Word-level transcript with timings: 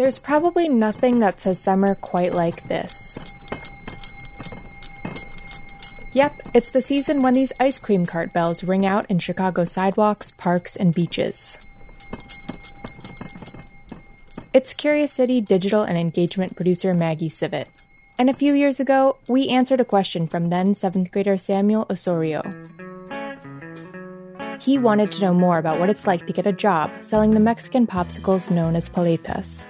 There's 0.00 0.18
probably 0.18 0.66
nothing 0.66 1.18
that 1.18 1.42
says 1.42 1.60
summer 1.60 1.94
quite 1.94 2.32
like 2.32 2.66
this. 2.68 3.18
Yep, 6.14 6.32
it's 6.54 6.70
the 6.70 6.80
season 6.80 7.20
when 7.22 7.34
these 7.34 7.52
ice 7.60 7.78
cream 7.78 8.06
cart 8.06 8.32
bells 8.32 8.64
ring 8.64 8.86
out 8.86 9.04
in 9.10 9.18
Chicago 9.18 9.66
sidewalks, 9.66 10.30
parks, 10.30 10.74
and 10.74 10.94
beaches. 10.94 11.58
It's 14.54 14.72
Curious 14.72 15.12
City 15.12 15.42
digital 15.42 15.82
and 15.82 15.98
engagement 15.98 16.56
producer 16.56 16.94
Maggie 16.94 17.28
Sivit. 17.28 17.66
And 18.18 18.30
a 18.30 18.32
few 18.32 18.54
years 18.54 18.80
ago, 18.80 19.18
we 19.28 19.50
answered 19.50 19.80
a 19.80 19.84
question 19.84 20.26
from 20.26 20.48
then 20.48 20.74
seventh 20.74 21.12
grader 21.12 21.36
Samuel 21.36 21.84
Osorio. 21.90 22.40
He 24.62 24.78
wanted 24.78 25.12
to 25.12 25.20
know 25.20 25.34
more 25.34 25.58
about 25.58 25.78
what 25.78 25.90
it's 25.90 26.06
like 26.06 26.26
to 26.26 26.32
get 26.32 26.46
a 26.46 26.52
job 26.52 26.90
selling 27.02 27.32
the 27.32 27.40
Mexican 27.40 27.86
popsicles 27.86 28.50
known 28.50 28.76
as 28.76 28.88
paletas. 28.88 29.66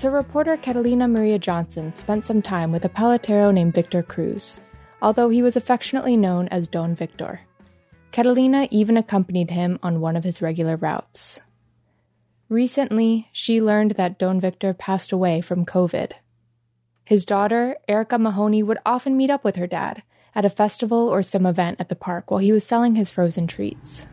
So 0.00 0.08
reporter 0.08 0.56
Catalina 0.56 1.06
Maria 1.06 1.38
Johnson 1.38 1.94
spent 1.94 2.24
some 2.24 2.40
time 2.40 2.72
with 2.72 2.86
a 2.86 2.88
paletero 2.88 3.52
named 3.52 3.74
Victor 3.74 4.02
Cruz, 4.02 4.62
although 5.02 5.28
he 5.28 5.42
was 5.42 5.56
affectionately 5.56 6.16
known 6.16 6.48
as 6.48 6.68
Don 6.68 6.94
Victor. 6.94 7.42
Catalina 8.10 8.66
even 8.70 8.96
accompanied 8.96 9.50
him 9.50 9.78
on 9.82 10.00
one 10.00 10.16
of 10.16 10.24
his 10.24 10.40
regular 10.40 10.76
routes. 10.76 11.42
Recently, 12.48 13.28
she 13.30 13.60
learned 13.60 13.90
that 13.96 14.18
Don 14.18 14.40
Victor 14.40 14.72
passed 14.72 15.12
away 15.12 15.42
from 15.42 15.66
COVID. 15.66 16.12
His 17.04 17.26
daughter, 17.26 17.76
Erica 17.86 18.18
Mahoney, 18.18 18.62
would 18.62 18.78
often 18.86 19.18
meet 19.18 19.28
up 19.28 19.44
with 19.44 19.56
her 19.56 19.66
dad 19.66 20.02
at 20.34 20.46
a 20.46 20.48
festival 20.48 21.08
or 21.08 21.22
some 21.22 21.44
event 21.44 21.76
at 21.78 21.90
the 21.90 21.94
park 21.94 22.30
while 22.30 22.40
he 22.40 22.52
was 22.52 22.64
selling 22.64 22.94
his 22.94 23.10
frozen 23.10 23.46
treats. 23.46 24.06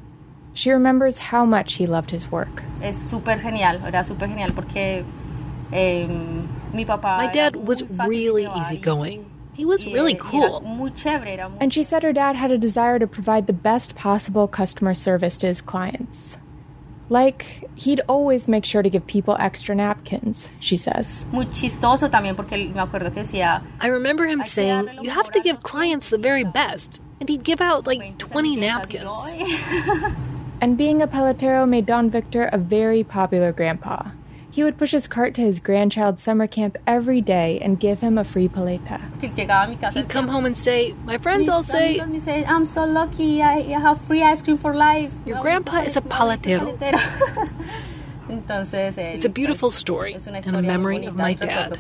She 0.52 0.70
remembers 0.70 1.18
how 1.18 1.46
much 1.46 1.76
he 1.76 1.88
loved 1.88 2.12
his 2.12 2.30
work. 2.30 2.62
Es 2.82 2.98
súper 3.10 3.40
genial, 3.42 3.78
era 3.86 4.04
súper 4.04 4.28
genial 4.28 4.52
porque. 4.52 5.06
My 5.72 7.30
dad 7.32 7.56
was 7.56 7.84
really 7.84 8.48
easygoing. 8.60 9.32
He 9.54 9.66
was 9.66 9.86
really 9.86 10.14
cool. 10.16 10.64
And 11.60 11.74
she 11.74 11.82
said 11.82 12.04
her 12.04 12.14
dad 12.14 12.36
had 12.36 12.52
a 12.52 12.58
desire 12.58 13.00
to 13.00 13.08
provide 13.08 13.48
the 13.48 13.54
best 13.54 13.96
possible 13.96 14.48
customer 14.48 14.94
service 14.94 15.38
to 15.40 15.48
his 15.48 15.62
clients. 15.62 16.38
Like, 17.10 17.68
he'd 17.76 18.02
always 18.08 18.48
make 18.48 18.66
sure 18.66 18.84
to 18.84 18.90
give 18.90 19.08
people 19.08 19.38
extra 19.40 19.74
napkins, 19.74 20.50
she 20.60 20.76
says. 20.76 21.26
Muy 21.32 21.46
chistoso 21.46 22.10
también 22.10 22.36
porque 22.36 22.52
me 22.52 22.82
acuerdo 22.82 23.14
que 23.14 23.24
decía. 23.24 23.64
I 23.80 23.88
remember 23.88 24.28
him 24.28 24.42
saying, 24.42 24.90
You 25.02 25.10
have 25.10 25.32
to 25.32 25.40
give 25.40 25.64
clients 25.64 26.10
the 26.10 26.18
very 26.18 26.44
best. 26.44 27.02
And 27.20 27.30
he'd 27.30 27.44
give 27.44 27.62
out 27.62 27.88
like 27.88 28.18
20 28.18 28.58
napkins. 28.58 29.34
and 30.62 30.78
being 30.78 31.02
a 31.02 31.08
paletero 31.08 31.68
made 31.68 31.86
Don 31.86 32.10
Victor 32.10 32.50
a 32.52 32.58
very 32.58 33.04
popular 33.04 33.54
grandpa. 33.54 34.12
He 34.58 34.64
would 34.64 34.80
push 34.80 34.90
his 34.90 35.08
cart 35.08 35.36
to 35.36 35.42
his 35.42 35.60
grandchild's 35.60 36.24
summer 36.24 36.48
camp 36.48 36.80
every 36.88 37.22
day 37.22 37.60
and 37.62 37.80
give 37.80 38.02
him 38.02 38.18
a 38.18 38.24
free 38.24 38.48
paleta. 38.48 39.00
He'd 39.22 40.10
come 40.10 40.28
home 40.28 40.48
and 40.48 40.58
say, 40.58 40.96
My 41.06 41.20
friends 41.20 41.48
all 41.48 41.62
say, 41.62 42.00
I'm 42.00 42.66
so 42.66 42.84
lucky, 42.84 43.44
I 43.44 43.62
have 43.62 44.02
free 44.02 44.24
ice 44.24 44.42
cream 44.42 44.58
for 44.58 44.74
life. 44.74 45.14
Your 45.28 45.40
grandpa 45.44 45.82
is 45.82 45.96
a 45.96 46.02
paletero. 46.02 46.74
It's 48.30 49.26
a 49.26 49.30
beautiful 49.30 49.70
story 49.70 50.14
and 50.16 50.56
a 50.56 50.62
memory 50.64 51.06
of 51.06 51.16
my 51.16 51.36
dad. 51.36 51.78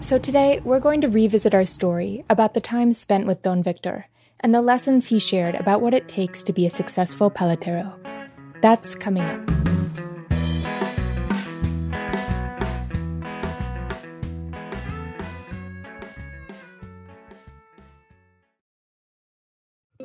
So 0.00 0.18
today, 0.18 0.60
we're 0.64 0.80
going 0.80 1.00
to 1.02 1.08
revisit 1.08 1.54
our 1.54 1.64
story 1.64 2.24
about 2.28 2.54
the 2.54 2.60
time 2.60 2.92
spent 2.94 3.28
with 3.28 3.42
Don 3.42 3.62
Victor 3.62 4.08
and 4.40 4.52
the 4.52 4.60
lessons 4.60 5.06
he 5.06 5.20
shared 5.20 5.54
about 5.54 5.80
what 5.80 5.94
it 5.94 6.08
takes 6.08 6.42
to 6.42 6.52
be 6.52 6.66
a 6.66 6.70
successful 6.70 7.30
paletero. 7.30 7.94
That's 8.60 8.96
coming 8.96 9.22
up. 9.22 9.77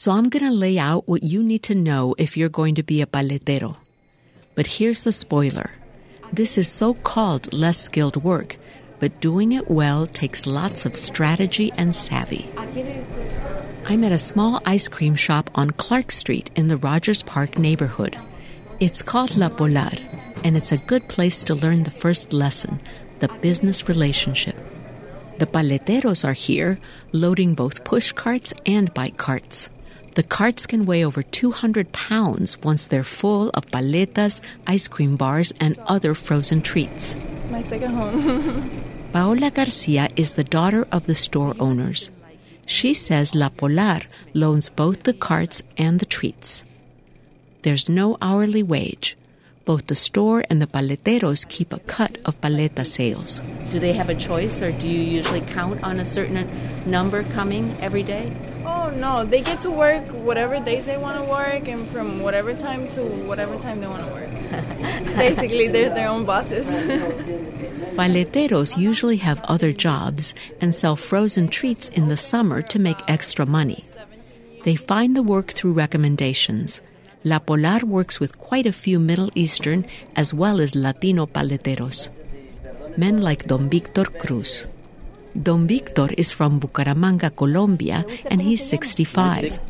So 0.00 0.12
I'm 0.12 0.30
going 0.30 0.46
to 0.46 0.50
lay 0.50 0.78
out 0.78 1.06
what 1.06 1.22
you 1.22 1.42
need 1.42 1.62
to 1.64 1.74
know 1.74 2.14
if 2.16 2.34
you're 2.34 2.48
going 2.48 2.76
to 2.76 2.82
be 2.82 3.02
a 3.02 3.06
paletero. 3.06 3.76
But 4.54 4.66
here's 4.66 5.04
the 5.04 5.12
spoiler. 5.12 5.72
This 6.32 6.56
is 6.56 6.72
so-called 6.72 7.52
less 7.52 7.78
skilled 7.78 8.16
work, 8.24 8.56
but 8.98 9.20
doing 9.20 9.52
it 9.52 9.70
well 9.70 10.06
takes 10.06 10.46
lots 10.46 10.86
of 10.86 10.96
strategy 10.96 11.70
and 11.76 11.94
savvy. 11.94 12.48
I'm 13.84 14.02
at 14.02 14.12
a 14.12 14.16
small 14.16 14.62
ice 14.64 14.88
cream 14.88 15.16
shop 15.16 15.50
on 15.54 15.72
Clark 15.72 16.12
Street 16.12 16.50
in 16.56 16.68
the 16.68 16.78
Rogers 16.78 17.22
Park 17.22 17.58
neighborhood. 17.58 18.16
It's 18.80 19.02
called 19.02 19.36
La 19.36 19.50
Polar, 19.50 19.92
and 20.44 20.56
it's 20.56 20.72
a 20.72 20.78
good 20.86 21.06
place 21.10 21.44
to 21.44 21.54
learn 21.54 21.82
the 21.82 21.90
first 21.90 22.32
lesson, 22.32 22.80
the 23.18 23.28
business 23.42 23.86
relationship. 23.86 24.56
The 25.36 25.46
paleteros 25.46 26.24
are 26.24 26.32
here, 26.32 26.78
loading 27.12 27.52
both 27.52 27.84
push 27.84 28.12
carts 28.12 28.54
and 28.64 28.94
bike 28.94 29.18
carts. 29.18 29.68
The 30.14 30.22
carts 30.24 30.66
can 30.66 30.86
weigh 30.86 31.04
over 31.04 31.22
200 31.22 31.92
pounds 31.92 32.58
once 32.62 32.86
they're 32.86 33.04
full 33.04 33.50
of 33.50 33.66
paletas, 33.68 34.40
ice 34.66 34.88
cream 34.88 35.16
bars, 35.16 35.52
and 35.60 35.78
other 35.86 36.14
frozen 36.14 36.62
treats. 36.62 37.16
My 37.48 37.60
second 37.60 37.94
home. 37.94 38.70
Paola 39.12 39.50
Garcia 39.50 40.08
is 40.16 40.32
the 40.32 40.44
daughter 40.44 40.86
of 40.92 41.06
the 41.06 41.14
store 41.14 41.54
owners. 41.58 42.10
She 42.66 42.94
says 42.94 43.34
La 43.34 43.48
Polar 43.48 44.00
loans 44.34 44.68
both 44.68 45.02
the 45.02 45.14
carts 45.14 45.62
and 45.76 45.98
the 45.98 46.06
treats. 46.06 46.64
There's 47.62 47.88
no 47.88 48.16
hourly 48.22 48.62
wage. 48.62 49.16
Both 49.70 49.86
the 49.86 49.94
store 49.94 50.42
and 50.50 50.60
the 50.60 50.66
paleteros 50.66 51.48
keep 51.48 51.72
a 51.72 51.78
cut 51.78 52.18
of 52.24 52.40
paleta 52.40 52.84
sales. 52.84 53.40
Do 53.70 53.78
they 53.78 53.92
have 53.92 54.08
a 54.08 54.16
choice, 54.16 54.62
or 54.62 54.72
do 54.72 54.88
you 54.88 54.98
usually 54.98 55.42
count 55.42 55.84
on 55.84 56.00
a 56.00 56.04
certain 56.04 56.50
number 56.86 57.22
coming 57.22 57.72
every 57.80 58.02
day? 58.02 58.32
Oh 58.66 58.90
no, 58.90 59.24
they 59.24 59.42
get 59.42 59.60
to 59.60 59.70
work 59.70 60.02
whatever 60.10 60.58
days 60.58 60.86
they 60.86 60.98
want 60.98 61.18
to 61.18 61.24
work, 61.24 61.68
and 61.68 61.86
from 61.94 62.18
whatever 62.18 62.52
time 62.52 62.88
to 62.98 63.02
whatever 63.30 63.56
time 63.60 63.78
they 63.78 63.86
want 63.86 64.04
to 64.08 64.12
work. 64.12 64.30
Basically, 65.14 65.68
they're 65.68 65.94
their 65.94 66.08
own 66.08 66.24
bosses. 66.24 66.66
Paleteros 67.94 68.76
usually 68.76 69.18
have 69.18 69.40
other 69.46 69.70
jobs 69.70 70.34
and 70.60 70.74
sell 70.74 70.96
frozen 70.96 71.46
treats 71.46 71.88
in 71.90 72.08
the 72.08 72.16
summer 72.16 72.60
to 72.60 72.80
make 72.80 72.98
extra 73.06 73.46
money. 73.46 73.84
They 74.64 74.74
find 74.74 75.14
the 75.14 75.22
work 75.22 75.52
through 75.52 75.74
recommendations. 75.74 76.82
La 77.22 77.38
Polar 77.38 77.84
works 77.84 78.18
with 78.18 78.38
quite 78.38 78.64
a 78.64 78.72
few 78.72 78.98
Middle 78.98 79.30
Eastern 79.34 79.84
as 80.16 80.32
well 80.32 80.60
as 80.60 80.74
Latino 80.74 81.26
paleteros. 81.26 82.08
Men 82.96 83.20
like 83.20 83.46
Don 83.46 83.68
Victor 83.68 84.04
Cruz. 84.04 84.66
Don 85.36 85.66
Victor 85.66 86.08
is 86.16 86.32
from 86.32 86.58
Bucaramanga, 86.58 87.30
Colombia, 87.36 88.04
and 88.26 88.40
he's 88.42 88.66
65. 88.66 89.60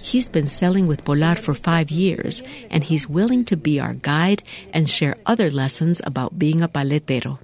He's 0.00 0.28
been 0.28 0.46
selling 0.46 0.86
with 0.86 1.04
Polar 1.04 1.34
for 1.34 1.52
five 1.52 1.90
years, 1.90 2.42
and 2.70 2.84
he's 2.84 3.08
willing 3.08 3.44
to 3.46 3.56
be 3.56 3.80
our 3.80 3.94
guide 3.94 4.42
and 4.72 4.88
share 4.88 5.16
other 5.26 5.50
lessons 5.50 6.00
about 6.06 6.38
being 6.38 6.62
a 6.62 6.68
paletero. 6.68 7.38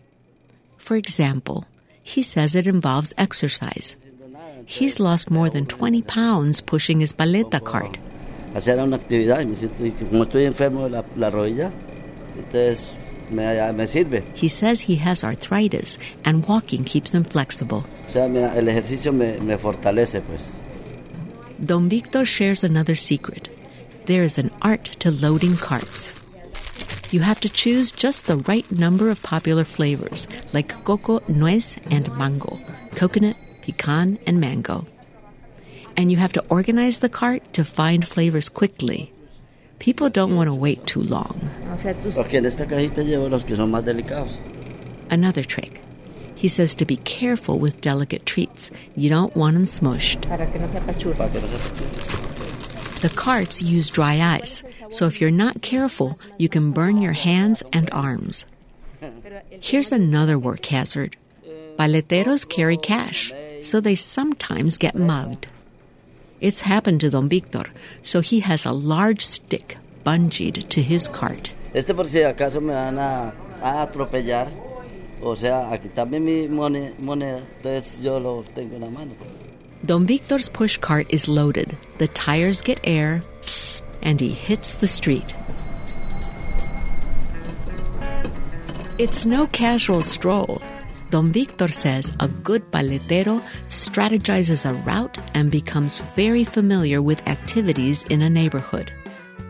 For 0.79 0.97
example, 0.97 1.67
he 2.03 2.23
says 2.23 2.55
it 2.55 2.67
involves 2.67 3.13
exercise. 3.19 3.97
He's 4.65 5.01
lost 5.01 5.31
more 5.31 5.51
than 5.51 5.67
20 5.67 6.03
pounds 6.03 6.61
pushing 6.61 7.01
his 7.01 7.13
paleta 7.13 7.63
cart. 7.63 7.99
Hacer 8.55 8.81
una 8.81 8.97
actividad, 8.97 9.45
me 9.45 9.57
siento, 9.57 9.85
como 10.09 10.25
estoy 10.25 10.45
enfermo 10.45 10.85
de 10.85 10.91
la, 10.91 11.05
la 11.17 11.31
rodilla, 11.31 11.71
entonces 12.37 12.95
me, 13.31 13.73
me 13.73 13.87
sirve. 13.87 14.25
He 14.35 14.49
says 14.49 14.89
he 14.89 14.97
has 14.97 15.23
arthritis 15.23 15.99
and 16.25 16.45
walking 16.47 16.85
keeps 16.85 17.15
him 17.15 17.25
flexible. 17.25 17.85
O 18.09 18.13
sea, 18.13 18.29
me, 18.29 18.43
el 18.43 18.69
ejercicio 18.69 19.13
me, 19.13 19.39
me 19.41 19.57
fortalece, 19.57 20.21
pues. 20.21 20.51
Don 21.59 21.89
Victor 21.89 22.25
shares 22.25 22.65
another 22.65 22.97
secret. 22.97 23.51
There 24.07 24.25
is 24.25 24.39
an 24.39 24.51
art 24.63 24.85
to 25.01 25.11
loading 25.11 25.57
carts. 25.57 26.17
You 27.13 27.21
have 27.21 27.41
to 27.41 27.49
choose 27.49 27.93
just 27.93 28.27
the 28.27 28.39
right 28.49 28.71
number 28.73 29.11
of 29.11 29.23
popular 29.23 29.65
flavors, 29.65 30.27
like 30.53 30.73
coco, 30.85 31.21
nuez, 31.29 31.79
and 31.91 32.11
mango, 32.17 32.57
coconut, 32.97 33.37
pecan, 33.63 34.19
and 34.27 34.41
mango. 34.41 34.87
And 36.01 36.11
you 36.11 36.17
have 36.17 36.33
to 36.33 36.45
organize 36.49 37.01
the 37.01 37.11
cart 37.11 37.53
to 37.53 37.63
find 37.63 38.09
flavors 38.09 38.49
quickly. 38.49 39.13
People 39.81 40.09
don't 40.09 40.35
want 40.35 40.49
to 40.49 40.55
wait 40.55 40.87
too 40.87 41.03
long. 41.03 41.39
Porque 42.15 42.37
en 42.37 42.47
esta 42.47 42.65
cajita 42.65 43.05
llevo 43.05 43.29
los 43.29 43.45
que 43.45 43.55
son 43.55 43.71
más 43.71 43.85
delicados. 43.85 44.39
Another 45.11 45.45
trick. 45.45 45.83
He 46.35 46.49
says 46.49 46.75
to 46.77 46.87
be 46.87 46.97
careful 46.97 47.59
with 47.59 47.83
delicate 47.83 48.25
treats. 48.25 48.71
You 48.97 49.11
don't 49.11 49.37
want 49.37 49.53
them 49.53 49.67
smushed. 49.67 50.23
The 53.03 53.11
carts 53.11 53.61
use 53.61 53.91
dry 53.91 54.23
ice, 54.23 54.65
so 54.89 55.05
if 55.05 55.21
you're 55.21 55.31
not 55.31 55.61
careful, 55.61 56.19
you 56.39 56.49
can 56.49 56.71
burn 56.71 57.03
your 57.03 57.13
hands 57.13 57.63
and 57.75 57.91
arms. 57.93 58.47
Here's 59.61 59.93
another 59.93 60.39
work 60.39 60.65
hazard. 60.65 61.19
Paleteros 61.77 62.49
carry 62.49 62.79
cash, 62.79 63.35
so 63.61 63.83
they 63.83 63.97
sometimes 63.97 64.79
get 64.79 64.95
mugged. 64.95 65.47
It's 66.41 66.63
happened 66.63 67.03
to 67.03 67.11
Don 67.11 67.29
Victor, 67.29 67.67
so 68.03 68.21
he 68.21 68.41
has 68.41 68.65
a 68.65 68.73
large 68.73 69.21
stick 69.21 69.77
bungeed 70.05 70.69
to 70.71 70.81
his 70.81 71.07
cart. 71.07 71.55
Este 71.75 71.95
por 71.95 72.09
si 72.09 72.21
acaso 72.21 72.63
me 72.63 72.73
van 72.73 72.99
a, 72.99 73.35
a 73.61 73.87
atropellar, 73.87 74.49
o 75.21 75.35
sea, 75.35 75.71
a 75.71 75.79
quitarme 75.79 76.19
mi 76.19 76.49
moneda, 76.49 77.43
entonces 77.59 78.01
yo 78.03 78.19
lo 78.19 78.43
tengo 78.55 78.77
en 78.77 78.81
la 78.81 78.89
mano. 78.89 79.13
Don 79.85 80.07
Victor's 80.07 80.49
push 80.49 80.79
cart 80.79 81.07
is 81.11 81.29
loaded. 81.29 81.77
The 81.99 82.09
tires 82.09 82.63
get 82.63 82.81
air, 82.85 83.23
and 84.03 84.19
he 84.19 84.31
hits 84.31 84.77
the 84.77 84.87
street. 84.87 85.35
It's 88.99 89.27
no 89.27 89.47
casual 89.49 90.03
stroll. 90.03 90.63
Don 91.11 91.33
Victor 91.33 91.67
says 91.67 92.13
a 92.21 92.29
good 92.29 92.71
paletero 92.71 93.43
strategizes 93.67 94.65
a 94.65 94.75
route 94.85 95.19
and 95.35 95.51
becomes 95.51 95.99
very 96.15 96.45
familiar 96.45 97.03
with 97.03 97.27
activities 97.27 98.05
in 98.05 98.23
a 98.23 98.31
neighborhood. 98.31 98.93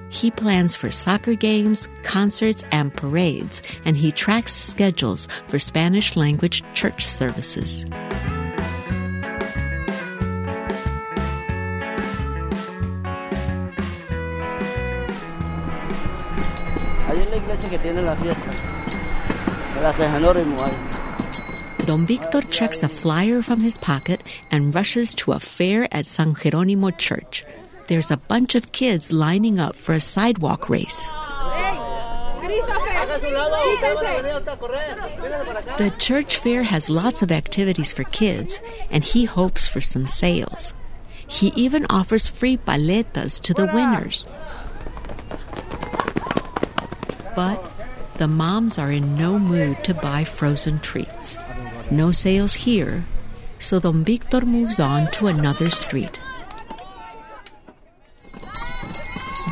He 0.09 0.31
plans 0.31 0.75
for 0.75 0.91
soccer 0.91 1.35
games, 1.35 1.87
concerts, 2.03 2.65
and 2.73 2.97
parades, 2.97 3.63
and 3.85 3.95
he 3.95 4.11
tracks 4.11 4.55
schedules 4.55 5.29
for 5.45 5.59
Spanish 5.59 6.17
language 6.17 6.65
church 6.73 7.05
services. 7.05 7.85
Ahí 17.07 17.21
en 17.21 17.31
la 17.31 17.37
iglesia 17.37 17.69
que 17.69 17.79
tiene 17.79 18.01
la 18.01 18.17
fiesta. 18.17 18.51
San 19.93 20.13
Jerónimo 20.13 20.63
ahí. 20.63 21.00
Don 21.91 22.07
Victor 22.07 22.41
checks 22.43 22.85
a 22.85 22.89
flyer 22.89 23.43
from 23.43 23.63
his 23.63 23.77
pocket 23.77 24.23
and 24.53 24.73
rushes 24.73 25.13
to 25.15 25.33
a 25.33 25.41
fair 25.41 25.89
at 25.91 26.07
San 26.07 26.35
Jerónimo 26.35 26.97
Church. 26.97 27.45
There's 27.89 28.13
a 28.13 28.17
bunch 28.17 28.55
of 28.55 28.71
kids 28.71 29.13
lining 29.13 29.59
up 29.59 29.75
for 29.75 29.93
a 29.93 29.99
sidewalk 29.99 30.71
race. 30.71 31.09
The 35.79 35.93
church 35.99 36.37
fair 36.37 36.63
has 36.63 36.89
lots 36.89 37.23
of 37.23 37.33
activities 37.33 37.93
for 37.93 38.05
kids, 38.05 38.61
and 38.93 39.03
he 39.03 39.25
hopes 39.25 39.67
for 39.67 39.81
some 39.81 40.07
sales. 40.07 40.75
He 41.27 41.49
even 41.57 41.87
offers 41.91 42.29
free 42.29 42.57
paletas 42.57 43.43
to 43.43 43.53
the 43.53 43.67
winners. 43.67 44.29
But 47.35 47.59
the 48.19 48.29
moms 48.29 48.79
are 48.79 48.93
in 48.93 49.17
no 49.17 49.41
mood 49.41 49.83
to 49.83 49.95
buy 49.95 50.23
frozen 50.23 50.79
treats. 50.79 51.37
No 51.91 52.13
sales 52.13 52.55
here, 52.55 53.05
so 53.59 53.81
Don 53.81 54.05
Victor 54.05 54.47
moves 54.47 54.79
on 54.79 55.09
to 55.13 55.27
another 55.27 55.69
street. 55.71 56.21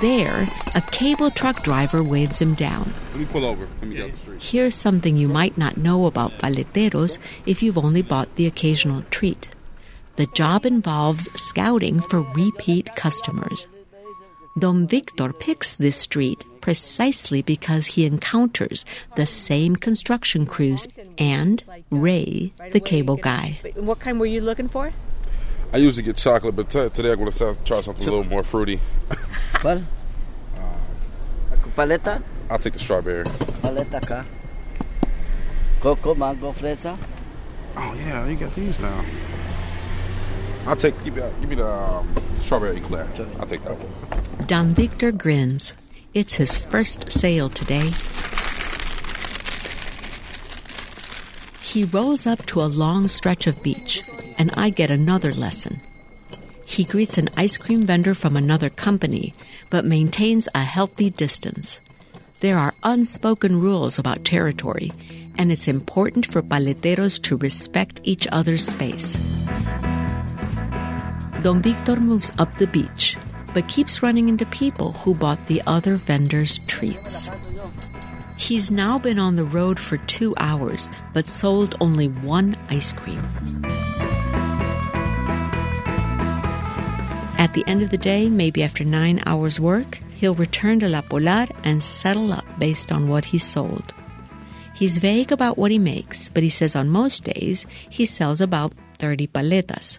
There, 0.00 0.46
a 0.76 0.80
cable 0.92 1.30
truck 1.30 1.64
driver 1.64 2.04
waves 2.04 2.40
him 2.40 2.54
down. 2.54 2.92
Let 3.10 3.18
me 3.18 3.26
pull 3.26 3.44
over. 3.44 3.66
Let 3.80 3.88
me 3.88 3.96
get 3.96 4.12
the 4.12 4.18
street. 4.18 4.42
Here's 4.42 4.74
something 4.74 5.16
you 5.16 5.26
might 5.26 5.58
not 5.58 5.76
know 5.76 6.06
about 6.06 6.38
paleteros 6.38 7.18
if 7.44 7.60
you've 7.64 7.78
only 7.78 8.02
bought 8.02 8.36
the 8.36 8.46
occasional 8.46 9.02
treat. 9.10 9.48
The 10.14 10.26
job 10.26 10.64
involves 10.64 11.28
scouting 11.34 11.98
for 12.00 12.20
repeat 12.20 12.94
customers. 12.94 13.66
Don 14.56 14.86
Victor 14.86 15.32
picks 15.32 15.76
this 15.76 15.96
street 15.96 16.44
precisely 16.60 17.42
because 17.42 17.86
he 17.86 18.04
encounters 18.04 18.84
the 19.16 19.26
same 19.26 19.74
construction 19.74 20.46
crews 20.46 20.86
and 21.18 21.64
Ray, 21.90 22.52
the 22.72 22.80
cable 22.80 23.16
guy. 23.16 23.60
What 23.74 23.98
kind 24.00 24.20
were 24.20 24.26
you 24.26 24.40
looking 24.40 24.68
for? 24.68 24.92
I 25.72 25.78
usually 25.78 26.02
get 26.02 26.16
chocolate, 26.16 26.56
but 26.56 26.70
t- 26.70 26.88
today 26.88 27.12
I'm 27.12 27.18
going 27.18 27.30
to 27.30 27.56
try 27.64 27.80
something 27.80 28.06
a 28.06 28.10
little 28.10 28.24
more 28.24 28.42
fruity. 28.42 28.80
¿Cuál? 29.54 29.84
Paleta. 31.78 32.20
I'll 32.50 32.58
take 32.58 32.72
the 32.72 32.80
strawberry. 32.80 33.22
Paleta 33.62 34.00
acá. 34.00 34.24
Coco, 35.80 36.12
mango, 36.12 36.50
fresa. 36.50 36.98
Oh 37.76 37.94
yeah, 37.94 38.26
you 38.26 38.34
got 38.34 38.52
these 38.56 38.80
now. 38.80 39.04
I'll 40.66 40.74
take 40.74 40.92
give 41.04 41.14
me, 41.14 41.22
give 41.40 41.48
me 41.48 41.54
the 41.54 41.68
um, 41.68 42.12
strawberry 42.40 42.78
eclair. 42.78 43.06
I'll 43.38 43.46
take 43.46 43.62
that 43.62 43.78
one. 43.78 44.17
Don 44.46 44.74
Victor 44.74 45.12
grins. 45.12 45.74
It's 46.14 46.34
his 46.34 46.56
first 46.56 47.10
sale 47.10 47.48
today. 47.48 47.90
He 51.60 51.84
rolls 51.84 52.26
up 52.26 52.46
to 52.46 52.62
a 52.62 52.72
long 52.72 53.08
stretch 53.08 53.46
of 53.46 53.62
beach, 53.62 54.02
and 54.38 54.50
I 54.56 54.70
get 54.70 54.90
another 54.90 55.32
lesson. 55.34 55.80
He 56.64 56.84
greets 56.84 57.18
an 57.18 57.28
ice 57.36 57.58
cream 57.58 57.84
vendor 57.84 58.14
from 58.14 58.36
another 58.36 58.70
company, 58.70 59.34
but 59.70 59.84
maintains 59.84 60.48
a 60.54 60.64
healthy 60.64 61.10
distance. 61.10 61.80
There 62.40 62.56
are 62.56 62.74
unspoken 62.84 63.60
rules 63.60 63.98
about 63.98 64.24
territory, 64.24 64.92
and 65.36 65.52
it's 65.52 65.68
important 65.68 66.24
for 66.24 66.42
paleteros 66.42 67.20
to 67.22 67.36
respect 67.36 68.00
each 68.04 68.26
other's 68.32 68.64
space. 68.64 69.16
Don 71.42 71.60
Victor 71.60 72.00
moves 72.00 72.32
up 72.38 72.54
the 72.56 72.66
beach, 72.66 73.16
but 73.58 73.66
keeps 73.66 74.04
running 74.04 74.28
into 74.28 74.46
people 74.46 74.92
who 74.92 75.12
bought 75.12 75.48
the 75.48 75.60
other 75.66 75.96
vendor's 75.96 76.60
treats. 76.68 77.28
He's 78.38 78.70
now 78.70 79.00
been 79.00 79.18
on 79.18 79.34
the 79.34 79.42
road 79.42 79.80
for 79.80 79.96
two 80.06 80.32
hours, 80.36 80.88
but 81.12 81.26
sold 81.26 81.74
only 81.80 82.06
one 82.06 82.56
ice 82.70 82.92
cream. 82.92 83.18
At 87.36 87.52
the 87.52 87.64
end 87.66 87.82
of 87.82 87.90
the 87.90 87.98
day, 87.98 88.28
maybe 88.28 88.62
after 88.62 88.84
nine 88.84 89.18
hours' 89.26 89.58
work, 89.58 89.98
he'll 90.14 90.36
return 90.36 90.78
to 90.78 90.88
La 90.88 91.00
Polar 91.00 91.48
and 91.64 91.82
settle 91.82 92.32
up 92.32 92.46
based 92.60 92.92
on 92.92 93.08
what 93.08 93.24
he 93.24 93.38
sold. 93.38 93.92
He's 94.72 94.98
vague 94.98 95.32
about 95.32 95.58
what 95.58 95.72
he 95.72 95.80
makes, 95.80 96.28
but 96.28 96.44
he 96.44 96.48
says 96.48 96.76
on 96.76 96.88
most 96.88 97.24
days 97.24 97.66
he 97.90 98.06
sells 98.06 98.40
about 98.40 98.72
30 98.98 99.26
paletas. 99.26 99.98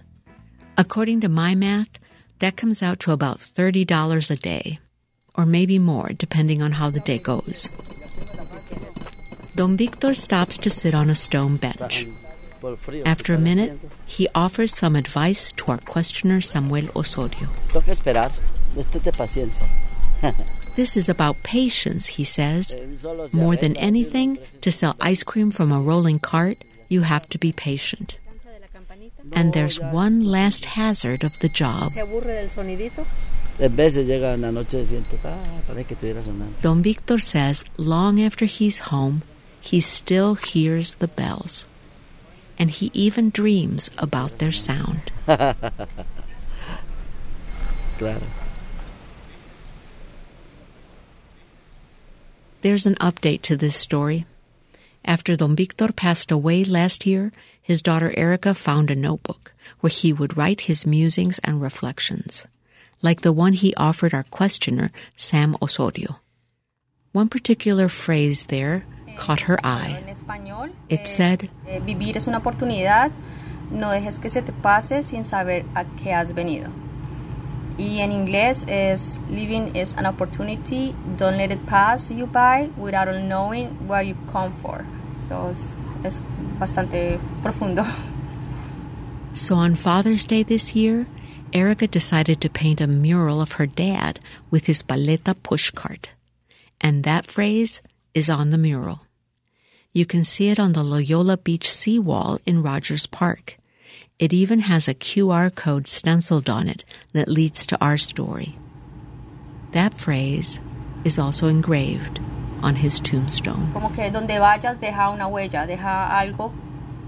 According 0.77 1.19
to 1.19 1.27
my 1.27 1.55
math, 1.55 1.99
that 2.39 2.55
comes 2.55 2.81
out 2.81 2.99
to 3.01 3.11
about 3.11 3.39
$30 3.39 4.31
a 4.31 4.35
day, 4.35 4.79
or 5.35 5.45
maybe 5.45 5.79
more, 5.79 6.09
depending 6.09 6.61
on 6.61 6.73
how 6.73 6.89
the 6.89 6.99
day 6.99 7.19
goes. 7.19 7.69
Don 9.55 9.75
Victor 9.77 10.13
stops 10.13 10.57
to 10.59 10.69
sit 10.69 10.93
on 10.93 11.09
a 11.09 11.15
stone 11.15 11.57
bench. 11.57 12.05
After 13.05 13.33
a 13.33 13.37
minute, 13.37 13.79
he 14.05 14.27
offers 14.35 14.73
some 14.73 14.95
advice 14.95 15.51
to 15.53 15.71
our 15.71 15.77
questioner 15.77 16.41
Samuel 16.41 16.89
Osorio. 16.95 17.47
Toca 17.69 17.91
esperar. 17.91 18.31
Este 18.77 18.99
de 19.03 19.11
paciencia. 19.11 19.67
This 20.75 20.95
is 20.95 21.09
about 21.09 21.43
patience, 21.43 22.07
he 22.07 22.23
says. 22.23 22.73
More 23.33 23.57
than 23.57 23.75
anything, 23.75 24.37
to 24.61 24.71
sell 24.71 24.95
ice 25.01 25.23
cream 25.23 25.51
from 25.51 25.73
a 25.73 25.81
rolling 25.81 26.19
cart, 26.19 26.57
you 26.87 27.01
have 27.01 27.27
to 27.29 27.37
be 27.37 27.51
patient. 27.51 28.17
And 29.33 29.53
there's 29.53 29.79
one 29.79 30.23
last 30.23 30.65
hazard 30.65 31.23
of 31.23 31.37
the 31.39 31.49
job. 31.49 31.91
¿Se 31.91 31.99
aburre 31.99 32.33
del 32.33 32.49
sonidito? 32.49 33.05
En 33.59 33.75
veces 33.75 34.07
llega 34.07 34.33
en 34.33 34.41
la 34.41 34.51
noche 34.51 34.81
y 34.81 34.85
siento, 34.85 35.17
ah, 35.25 35.61
parece 35.67 35.85
que 35.85 35.93
estuviera 35.95 36.23
sonando. 36.23 36.53
Don 36.61 36.81
Victor 36.81 37.19
says 37.19 37.65
long 37.77 38.21
after 38.21 38.45
he's 38.45 38.91
home, 38.91 39.21
he 39.61 39.81
still 39.81 40.35
hears 40.35 40.95
the 40.95 41.07
bells. 41.07 41.67
And 42.57 42.71
he 42.71 42.89
even 42.93 43.29
dreams 43.29 43.91
about 43.97 44.39
their 44.39 44.51
sound. 44.51 45.11
claro. 47.97 48.21
There's 52.61 52.85
an 52.85 52.95
update 52.95 53.41
to 53.43 53.55
this 53.55 53.75
story. 53.75 54.25
After 55.05 55.35
Don 55.37 55.55
Victor 55.55 55.93
passed 55.93 56.31
away 56.31 56.65
last 56.65 57.05
year, 57.05 57.31
his 57.69 57.83
daughter 57.83 58.11
Erica 58.17 58.55
found 58.55 58.89
a 58.89 58.95
notebook 58.95 59.53
where 59.79 59.91
he 59.91 60.11
would 60.11 60.35
write 60.35 60.61
his 60.61 60.87
musings 60.87 61.37
and 61.43 61.61
reflections, 61.61 62.47
like 63.03 63.21
the 63.21 63.31
one 63.31 63.53
he 63.53 63.75
offered 63.75 64.11
our 64.11 64.23
questioner, 64.23 64.89
Sam 65.15 65.55
Osorio. 65.61 66.19
One 67.11 67.29
particular 67.29 67.87
phrase 67.87 68.47
there 68.47 68.85
caught 69.17 69.41
her 69.41 69.59
eye. 69.63 70.01
It 70.89 71.05
said, 71.05 71.51
eh, 71.67 71.79
vivir 71.79 72.17
es 72.17 72.25
una 72.25 72.39
oportunidad, 72.39 73.11
no 73.69 73.91
dejes 73.91 74.19
que 74.19 74.31
se 74.31 74.41
te 74.41 74.51
pase 74.51 75.03
sin 75.03 75.23
saber 75.23 75.63
a 75.75 75.85
qué 75.85 76.11
has 76.11 76.31
venido. 76.31 76.73
Y 77.77 77.99
en 78.01 78.11
inglés 78.11 78.65
es 78.67 79.19
living 79.29 79.75
is 79.75 79.93
an 79.93 80.07
opportunity. 80.07 80.95
Don't 81.17 81.37
let 81.37 81.51
it 81.51 81.63
pass 81.67 82.09
you 82.09 82.25
by 82.25 82.71
without 82.77 83.13
knowing 83.13 83.87
where 83.87 84.01
you 84.01 84.15
come 84.31 84.53
for. 84.55 84.83
So 85.27 85.49
es, 85.49 85.75
es 86.03 86.21
bastante 86.59 87.19
profundo. 87.41 87.85
So 89.33 89.55
on 89.55 89.75
Father's 89.75 90.25
Day 90.25 90.43
this 90.43 90.75
year, 90.75 91.07
Erica 91.53 91.87
decided 91.87 92.41
to 92.41 92.49
paint 92.49 92.81
a 92.81 92.87
mural 92.87 93.41
of 93.41 93.53
her 93.53 93.65
dad 93.65 94.19
with 94.51 94.65
his 94.65 94.83
paleta 94.83 95.33
pushcart. 95.33 96.07
And 96.81 97.03
that 97.03 97.25
phrase 97.25 97.81
is 98.13 98.29
on 98.29 98.49
the 98.49 98.57
mural. 98.57 99.01
You 99.93 100.05
can 100.05 100.23
see 100.23 100.49
it 100.49 100.59
on 100.59 100.73
the 100.73 100.83
Loyola 100.83 101.37
Beach 101.37 101.69
seawall 101.69 102.37
in 102.45 102.61
Rogers 102.61 103.07
Park. 103.07 103.57
It 104.19 104.33
even 104.33 104.59
has 104.61 104.87
a 104.87 104.93
QR 104.93 105.53
code 105.53 105.87
stenciled 105.87 106.49
on 106.49 106.67
it 106.67 106.83
that 107.13 107.27
leads 107.27 107.65
to 107.67 107.83
our 107.83 107.97
story. 107.97 108.55
That 109.71 109.93
phrase 109.93 110.61
is 111.03 111.17
also 111.17 111.47
engraved 111.47 112.19
on 112.63 112.75
his 112.75 112.99
tombstone. 112.99 113.71
Como 113.73 113.91
que 113.93 114.09
donde 114.11 114.39
vayas 114.39 114.79
deja 114.79 115.09
una 115.09 115.27
huella, 115.27 115.65
deja 115.65 116.07
algo. 116.19 116.51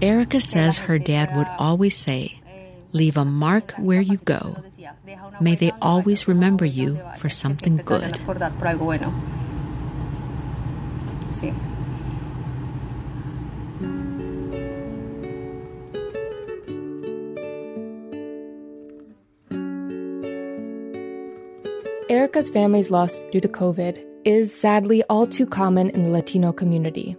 Erica 0.00 0.40
says 0.40 0.78
her 0.78 0.98
dad 0.98 1.36
would 1.36 1.48
always 1.58 1.96
say, 1.96 2.40
eh, 2.46 2.70
Leave 2.92 3.16
a 3.16 3.24
mark 3.24 3.72
where 3.78 4.00
you 4.00 4.16
go. 4.18 4.56
May 5.40 5.54
they 5.54 5.72
always 5.80 6.26
remember 6.28 6.64
you 6.64 7.00
for 7.16 7.28
something 7.28 7.76
good. 7.78 8.12
Recordar 8.12 8.52
por 8.58 8.68
algo 8.68 8.84
bueno. 8.86 9.12
Sí. 11.34 11.52
Erica's 22.08 22.50
family's 22.50 22.90
loss 22.90 23.24
due 23.32 23.40
to 23.40 23.48
COVID 23.48 24.11
is 24.24 24.54
sadly 24.54 25.02
all 25.04 25.26
too 25.26 25.46
common 25.46 25.90
in 25.90 26.04
the 26.04 26.10
Latino 26.10 26.52
community. 26.52 27.16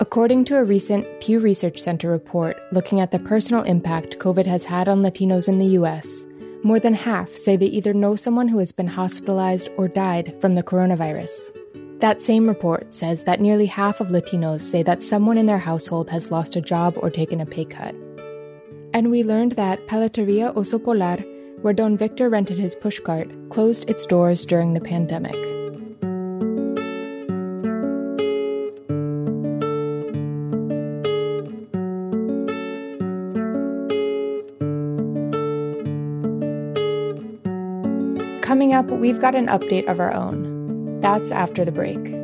According 0.00 0.44
to 0.46 0.56
a 0.56 0.64
recent 0.64 1.06
Pew 1.20 1.38
Research 1.38 1.78
Center 1.78 2.10
report 2.10 2.56
looking 2.72 3.00
at 3.00 3.10
the 3.10 3.18
personal 3.18 3.62
impact 3.62 4.18
COVID 4.18 4.44
has 4.44 4.64
had 4.64 4.88
on 4.88 5.02
Latinos 5.02 5.48
in 5.48 5.58
the 5.58 5.78
US, 5.78 6.26
more 6.64 6.80
than 6.80 6.94
half 6.94 7.30
say 7.30 7.56
they 7.56 7.66
either 7.66 7.94
know 7.94 8.16
someone 8.16 8.48
who 8.48 8.58
has 8.58 8.72
been 8.72 8.86
hospitalized 8.86 9.68
or 9.76 9.86
died 9.86 10.34
from 10.40 10.54
the 10.54 10.62
coronavirus. 10.62 11.52
That 12.00 12.20
same 12.20 12.48
report 12.48 12.92
says 12.92 13.24
that 13.24 13.40
nearly 13.40 13.66
half 13.66 14.00
of 14.00 14.08
Latinos 14.08 14.60
say 14.60 14.82
that 14.82 15.02
someone 15.02 15.38
in 15.38 15.46
their 15.46 15.58
household 15.58 16.10
has 16.10 16.30
lost 16.30 16.56
a 16.56 16.60
job 16.60 16.98
or 16.98 17.08
taken 17.08 17.40
a 17.40 17.46
pay 17.46 17.64
cut. 17.64 17.94
And 18.92 19.10
we 19.10 19.22
learned 19.22 19.52
that 19.52 19.86
Paleteria 19.86 20.54
Oso 20.54 20.82
Polar, 20.82 21.18
where 21.62 21.72
Don 21.72 21.96
Victor 21.96 22.28
rented 22.28 22.58
his 22.58 22.74
pushcart, 22.74 23.50
closed 23.50 23.88
its 23.88 24.06
doors 24.06 24.44
during 24.44 24.74
the 24.74 24.80
pandemic. 24.80 25.53
Up, 38.90 38.98
we've 38.98 39.20
got 39.20 39.34
an 39.34 39.46
update 39.46 39.86
of 39.88 40.00
our 40.00 40.12
own. 40.12 41.00
That's 41.00 41.30
after 41.30 41.64
the 41.64 41.72
break. 41.72 42.23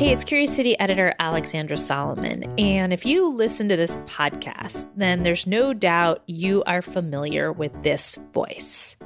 Hey, 0.00 0.12
it's 0.12 0.24
Curious 0.24 0.56
City 0.56 0.80
editor 0.80 1.14
Alexandra 1.18 1.76
Salomon. 1.76 2.58
And 2.58 2.90
if 2.90 3.04
you 3.04 3.34
listen 3.34 3.68
to 3.68 3.76
this 3.76 3.98
podcast, 4.06 4.88
then 4.96 5.24
there's 5.24 5.46
no 5.46 5.74
doubt 5.74 6.22
you 6.26 6.62
are 6.64 6.80
familiar 6.80 7.52
with 7.52 7.70
this 7.82 8.16
voice. 8.32 8.96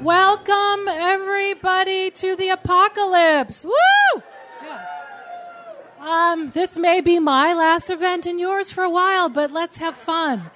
Welcome, 0.00 0.86
everybody, 0.86 2.12
to 2.12 2.36
the 2.36 2.50
apocalypse. 2.50 3.64
Woo! 3.64 4.22
Um, 5.98 6.50
this 6.50 6.78
may 6.78 7.00
be 7.00 7.18
my 7.18 7.52
last 7.52 7.90
event 7.90 8.24
and 8.24 8.38
yours 8.38 8.70
for 8.70 8.84
a 8.84 8.90
while, 8.90 9.28
but 9.28 9.50
let's 9.50 9.78
have 9.78 9.96
fun. 9.96 10.52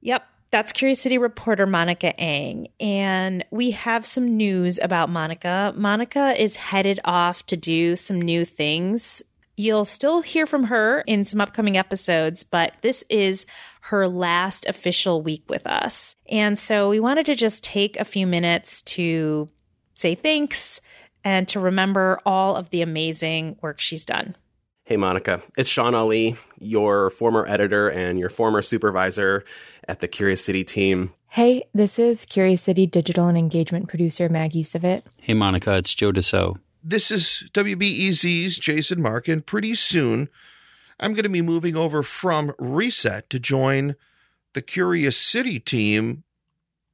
Yep, 0.00 0.26
that's 0.50 0.72
Curious 0.72 1.00
City 1.00 1.18
reporter 1.18 1.66
Monica 1.66 2.18
Eng. 2.18 2.68
And 2.78 3.44
we 3.50 3.72
have 3.72 4.06
some 4.06 4.36
news 4.36 4.78
about 4.82 5.10
Monica. 5.10 5.74
Monica 5.76 6.40
is 6.40 6.56
headed 6.56 7.00
off 7.04 7.44
to 7.46 7.56
do 7.56 7.96
some 7.96 8.20
new 8.20 8.44
things. 8.44 9.22
You'll 9.56 9.84
still 9.84 10.20
hear 10.20 10.46
from 10.46 10.64
her 10.64 11.00
in 11.06 11.24
some 11.24 11.40
upcoming 11.40 11.76
episodes, 11.76 12.44
but 12.44 12.74
this 12.82 13.04
is 13.08 13.46
her 13.80 14.06
last 14.06 14.66
official 14.66 15.22
week 15.22 15.44
with 15.48 15.66
us. 15.66 16.14
And 16.28 16.58
so 16.58 16.90
we 16.90 17.00
wanted 17.00 17.26
to 17.26 17.34
just 17.34 17.64
take 17.64 17.98
a 17.98 18.04
few 18.04 18.26
minutes 18.26 18.82
to 18.82 19.48
say 19.94 20.14
thanks 20.14 20.80
and 21.24 21.48
to 21.48 21.60
remember 21.60 22.20
all 22.26 22.54
of 22.56 22.70
the 22.70 22.82
amazing 22.82 23.56
work 23.62 23.80
she's 23.80 24.04
done. 24.04 24.36
Hey, 24.86 24.96
Monica. 24.96 25.42
It's 25.58 25.68
Shawn 25.68 25.96
Allee, 25.96 26.36
your 26.60 27.10
former 27.10 27.44
editor 27.48 27.88
and 27.88 28.20
your 28.20 28.30
former 28.30 28.62
supervisor 28.62 29.44
at 29.88 29.98
the 29.98 30.06
Curious 30.06 30.44
City 30.44 30.62
team. 30.62 31.12
Hey, 31.26 31.64
this 31.74 31.98
is 31.98 32.24
Curious 32.24 32.62
City 32.62 32.86
digital 32.86 33.26
and 33.26 33.36
engagement 33.36 33.88
producer 33.88 34.28
Maggie 34.28 34.62
Sivit. 34.62 35.02
Hey, 35.20 35.34
Monica. 35.34 35.74
It's 35.74 35.92
Joe 35.92 36.12
DeCeault. 36.12 36.60
This 36.84 37.10
is 37.10 37.42
WBEZ's 37.52 38.60
Jason 38.60 39.02
Mark, 39.02 39.26
and 39.26 39.44
pretty 39.44 39.74
soon 39.74 40.28
I'm 41.00 41.14
going 41.14 41.24
to 41.24 41.30
be 41.30 41.42
moving 41.42 41.76
over 41.76 42.04
from 42.04 42.54
Reset 42.56 43.28
to 43.30 43.40
join 43.40 43.96
the 44.52 44.62
Curious 44.62 45.16
City 45.16 45.58
team 45.58 46.22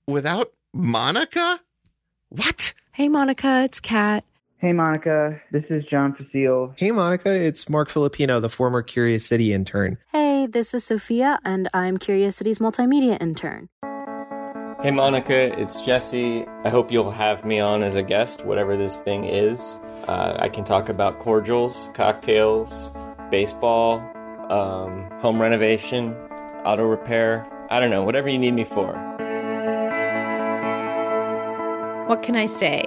without 0.07 0.55
Monica? 0.73 1.61
What? 2.31 2.73
Hey, 2.93 3.11
Monica. 3.11 3.65
It's 3.65 3.81
Kat. 3.81 4.25
Hey, 4.63 4.73
Monica. 4.73 5.41
This 5.51 5.65
is 5.71 5.85
John 5.85 6.15
Facile. 6.15 6.73
Hey, 6.77 6.93
Monica. 6.93 7.33
It's 7.33 7.69
Mark 7.69 7.91
Filipino, 7.91 8.39
the 8.39 8.49
former 8.49 8.81
Curious 8.81 9.27
City 9.27 9.53
intern. 9.53 9.99
Hey, 10.13 10.47
this 10.47 10.73
is 10.73 10.85
Sophia, 10.85 11.41
and 11.45 11.69
I'm 11.75 11.97
Curious 11.97 12.37
City's 12.37 12.61
multimedia 12.61 13.21
intern. 13.21 13.69
Hey, 14.81 14.93
Monica. 14.93 15.59
It's 15.61 15.81
Jesse. 15.81 16.47
I 16.63 16.69
hope 16.69 16.93
you'll 16.93 17.11
have 17.11 17.45
me 17.45 17.59
on 17.59 17.83
as 17.83 17.97
a 17.97 18.05
guest, 18.05 18.45
whatever 18.45 18.77
this 18.77 18.99
thing 18.99 19.25
is. 19.25 19.81
Uh, 20.07 20.37
I 20.39 20.49
can 20.49 20.63
talk 20.63 20.89
about 20.89 21.19
cordials, 21.19 21.91
cocktails, 21.95 22.93
baseball, 23.33 23.99
um, 24.49 25.11
home 25.21 25.43
renovation, 25.43 26.15
auto 26.65 26.85
repair. 26.85 27.45
I 27.69 27.81
don't 27.81 27.91
know, 27.91 28.05
whatever 28.05 28.29
you 28.29 28.39
need 28.39 28.55
me 28.55 28.63
for. 28.63 28.93
What 32.07 32.23
can 32.23 32.37
I 32.37 32.47
say? 32.47 32.87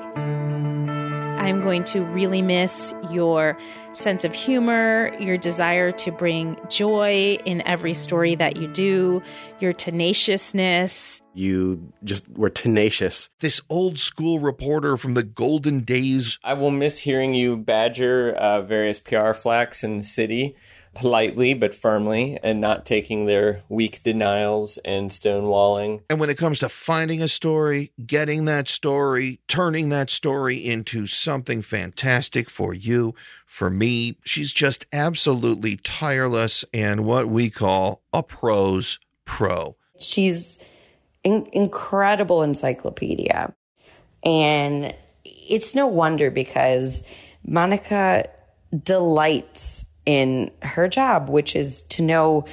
I'm 1.38 1.62
going 1.62 1.84
to 1.86 2.04
really 2.06 2.42
miss 2.42 2.94
your 3.12 3.58
sense 3.94 4.24
of 4.24 4.34
humor, 4.34 5.16
your 5.20 5.38
desire 5.38 5.92
to 5.92 6.12
bring 6.12 6.58
joy 6.70 7.38
in 7.46 7.62
every 7.68 7.94
story 7.94 8.36
that 8.36 8.58
you 8.58 8.68
do, 8.68 9.22
your 9.60 9.74
tenaciousness. 9.74 11.22
You 11.34 11.94
just 12.04 12.30
were 12.30 12.50
tenacious. 12.50 13.30
This 13.40 13.62
old 13.70 14.00
school 14.00 14.40
reporter 14.40 14.98
from 14.98 15.14
the 15.14 15.24
golden 15.24 15.82
days. 15.82 16.40
I 16.44 16.54
will 16.54 16.72
miss 16.72 17.00
hearing 17.00 17.34
you 17.34 17.58
badger 17.58 18.34
uh, 18.36 18.62
various 18.62 19.00
PR 19.00 19.34
flacks 19.34 19.84
in 19.84 19.98
the 19.98 20.04
city 20.04 20.56
politely 20.96 21.54
but 21.54 21.76
firmly 21.76 22.40
and 22.42 22.60
not 22.60 22.86
taking 22.86 23.26
their 23.26 23.62
weak 23.70 24.02
denials 24.02 24.78
and 24.80 25.12
stonewalling. 25.12 26.02
And 26.10 26.20
when 26.20 26.30
it 26.30 26.38
comes 26.38 26.60
to 26.60 26.70
finding 26.70 27.22
a 27.22 27.28
story, 27.28 27.92
getting 28.04 28.46
that 28.46 28.68
story, 28.68 29.40
turning 29.48 29.90
that 29.90 30.10
story 30.10 30.56
into 30.56 31.06
something 31.06 31.62
fantastic 31.62 32.50
for 32.50 32.74
you, 32.74 33.14
for 33.46 33.70
me, 33.70 34.18
she's 34.24 34.52
just 34.52 34.86
absolutely 34.92 35.78
tireless 35.78 36.66
and 36.74 37.06
what 37.06 37.28
we 37.28 37.50
call 37.50 38.02
a 38.12 38.24
pro's 38.24 38.98
pro. 39.26 39.76
She's 40.00 40.60
an 41.24 41.48
incredible 41.52 42.42
encyclopedia. 42.42 43.54
And 44.24 44.96
it's 45.24 45.76
no 45.76 45.88
wonder 45.88 46.32
because 46.32 47.04
Monica 47.46 48.30
delights 48.84 49.86
in 50.06 50.52
her 50.62 50.88
job, 50.88 51.30
which 51.30 51.56
is 51.56 51.82
to 51.84 52.02
know 52.02 52.46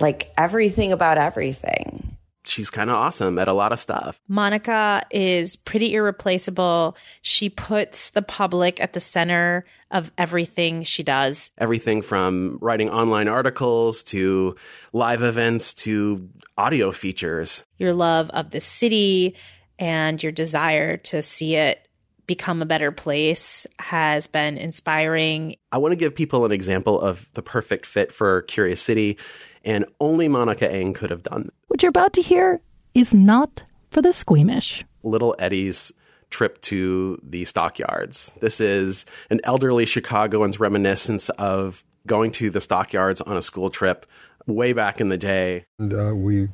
like 0.00 0.32
everything 0.36 0.92
about 0.92 1.18
everything. 1.18 2.16
She's 2.44 2.70
kind 2.70 2.88
of 2.88 2.96
awesome 2.96 3.38
at 3.38 3.46
a 3.46 3.52
lot 3.52 3.72
of 3.72 3.80
stuff. 3.80 4.18
Monica 4.26 5.04
is 5.10 5.56
pretty 5.56 5.94
irreplaceable. 5.94 6.96
She 7.20 7.50
puts 7.50 8.10
the 8.10 8.22
public 8.22 8.80
at 8.80 8.94
the 8.94 9.00
center 9.00 9.66
of 9.90 10.10
everything 10.16 10.82
she 10.84 11.02
does. 11.02 11.50
Everything 11.58 12.00
from 12.00 12.58
writing 12.62 12.88
online 12.88 13.28
articles 13.28 14.02
to 14.04 14.56
live 14.94 15.22
events 15.22 15.74
to 15.74 16.26
audio 16.56 16.90
features. 16.90 17.64
Your 17.76 17.92
love 17.92 18.30
of 18.30 18.50
the 18.50 18.62
city 18.62 19.36
and 19.78 20.22
your 20.22 20.32
desire 20.32 20.96
to 20.96 21.22
see 21.22 21.56
it 21.56 21.87
become 22.28 22.62
a 22.62 22.66
better 22.66 22.92
place 22.92 23.66
has 23.80 24.28
been 24.28 24.56
inspiring. 24.56 25.56
I 25.72 25.78
want 25.78 25.90
to 25.92 25.96
give 25.96 26.14
people 26.14 26.44
an 26.44 26.52
example 26.52 27.00
of 27.00 27.28
the 27.34 27.42
perfect 27.42 27.86
fit 27.86 28.12
for 28.12 28.42
Curious 28.42 28.80
City, 28.80 29.18
and 29.64 29.84
only 29.98 30.28
Monica 30.28 30.70
Eng 30.70 30.92
could 30.92 31.10
have 31.10 31.24
done. 31.24 31.50
What 31.66 31.82
you're 31.82 31.88
about 31.90 32.12
to 32.12 32.22
hear 32.22 32.60
is 32.94 33.12
not 33.12 33.64
for 33.90 34.02
the 34.02 34.12
squeamish. 34.12 34.84
Little 35.02 35.34
Eddie's 35.40 35.90
trip 36.30 36.60
to 36.60 37.18
the 37.22 37.46
stockyards. 37.46 38.30
This 38.40 38.60
is 38.60 39.06
an 39.30 39.40
elderly 39.44 39.86
Chicagoan's 39.86 40.60
reminiscence 40.60 41.30
of 41.30 41.82
going 42.06 42.30
to 42.32 42.50
the 42.50 42.60
stockyards 42.60 43.22
on 43.22 43.36
a 43.36 43.42
school 43.42 43.70
trip 43.70 44.06
way 44.46 44.74
back 44.74 45.00
in 45.00 45.08
the 45.08 45.16
day. 45.16 45.64
And 45.78 45.94
uh, 45.94 46.14
we 46.14 46.48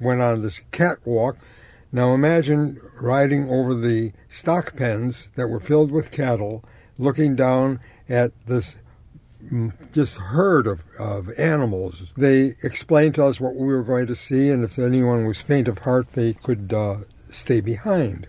went 0.00 0.20
on 0.20 0.42
this 0.42 0.60
catwalk 0.70 1.36
now 1.92 2.14
imagine 2.14 2.78
riding 3.00 3.50
over 3.50 3.74
the 3.74 4.12
stock 4.28 4.76
pens 4.76 5.30
that 5.34 5.48
were 5.48 5.60
filled 5.60 5.90
with 5.90 6.12
cattle, 6.12 6.64
looking 6.98 7.34
down 7.34 7.80
at 8.08 8.32
this 8.46 8.76
mm, 9.44 9.72
just 9.92 10.18
herd 10.18 10.66
of, 10.66 10.82
of 10.98 11.30
animals. 11.38 12.12
They 12.16 12.52
explained 12.62 13.16
to 13.16 13.24
us 13.24 13.40
what 13.40 13.56
we 13.56 13.66
were 13.66 13.82
going 13.82 14.06
to 14.06 14.14
see, 14.14 14.48
and 14.48 14.62
if 14.62 14.78
anyone 14.78 15.26
was 15.26 15.40
faint 15.40 15.66
of 15.66 15.78
heart, 15.78 16.12
they 16.12 16.34
could 16.34 16.72
uh, 16.72 16.98
stay 17.30 17.60
behind. 17.60 18.28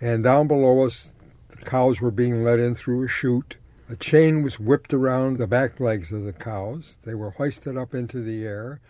And 0.00 0.24
down 0.24 0.46
below 0.46 0.84
us, 0.84 1.12
the 1.48 1.64
cows 1.64 2.00
were 2.00 2.10
being 2.10 2.44
led 2.44 2.58
in 2.58 2.74
through 2.74 3.04
a 3.04 3.08
chute. 3.08 3.56
A 3.88 3.96
chain 3.96 4.42
was 4.42 4.60
whipped 4.60 4.94
around 4.94 5.38
the 5.38 5.46
back 5.46 5.80
legs 5.80 6.12
of 6.12 6.24
the 6.24 6.32
cows. 6.32 6.98
They 7.04 7.14
were 7.14 7.30
hoisted 7.30 7.76
up 7.76 7.94
into 7.94 8.22
the 8.22 8.44
air. 8.44 8.80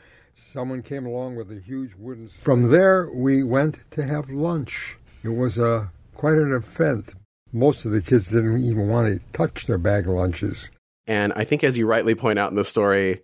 Someone 0.48 0.82
came 0.82 1.06
along 1.06 1.36
with 1.36 1.52
a 1.52 1.60
huge 1.60 1.94
wooden. 1.94 2.28
From 2.28 2.70
there, 2.70 3.08
we 3.14 3.42
went 3.42 3.84
to 3.92 4.02
have 4.04 4.30
lunch. 4.30 4.96
It 5.22 5.28
was 5.28 5.58
a 5.58 5.72
uh, 5.72 5.86
quite 6.14 6.38
an 6.38 6.52
event. 6.52 7.14
Most 7.52 7.84
of 7.84 7.92
the 7.92 8.02
kids 8.02 8.28
didn't 8.28 8.62
even 8.62 8.88
want 8.88 9.08
to 9.08 9.26
touch 9.32 9.66
their 9.66 9.78
bag 9.78 10.06
lunches. 10.06 10.70
And 11.06 11.32
I 11.34 11.44
think, 11.44 11.62
as 11.62 11.78
you 11.78 11.86
rightly 11.86 12.14
point 12.14 12.38
out 12.38 12.50
in 12.50 12.56
the 12.56 12.64
story, 12.64 13.22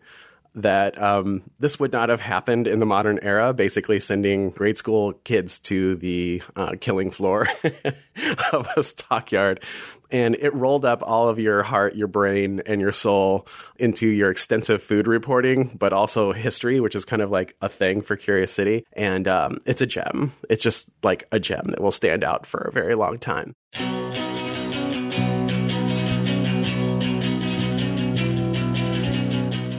that 0.57 1.01
um, 1.01 1.43
this 1.59 1.79
would 1.79 1.93
not 1.93 2.09
have 2.09 2.21
happened 2.21 2.67
in 2.67 2.81
the 2.81 2.87
modern 2.87 3.19
era, 3.21 3.53
basically 3.53 4.01
sending 4.01 4.51
grade 4.51 4.79
school 4.79 5.13
kids 5.25 5.59
to 5.59 5.97
the 5.97 6.43
uh, 6.57 6.75
killing 6.81 7.11
floor 7.11 7.47
of 8.53 8.67
a 8.75 8.83
stockyard. 8.83 9.63
And 10.11 10.35
it 10.37 10.55
rolled 10.55 10.85
up 10.85 11.03
all 11.03 11.29
of 11.29 11.39
your 11.39 11.63
heart, 11.63 11.95
your 11.95 12.07
brain, 12.09 12.63
and 12.65 12.81
your 12.81 12.93
soul 12.93 13.47
into 13.77 14.07
your 14.07 14.31
extensive 14.31 14.83
food 14.83 15.07
reporting, 15.07 15.77
but 15.79 15.93
also 15.93 16.33
history, 16.33 16.81
which 16.81 16.95
is 16.95 17.05
kind 17.05 17.21
of 17.21 17.31
like 17.31 17.55
a 17.61 17.69
thing 17.69 18.01
for 18.01 18.17
Curious 18.17 18.53
City. 18.53 18.85
And 18.95 19.29
um, 19.29 19.61
it's 19.67 19.83
a 19.83 19.87
gem. 19.87 20.33
It's 20.49 20.63
just 20.63 20.89
like 21.03 21.27
a 21.33 21.39
gem 21.39 21.67
that 21.69 21.83
will 21.83 21.91
stand 21.91 22.25
out 22.25 22.47
for 22.47 22.61
a 22.63 22.73
very 22.73 22.95
long 22.95 23.19
time. 23.19 23.55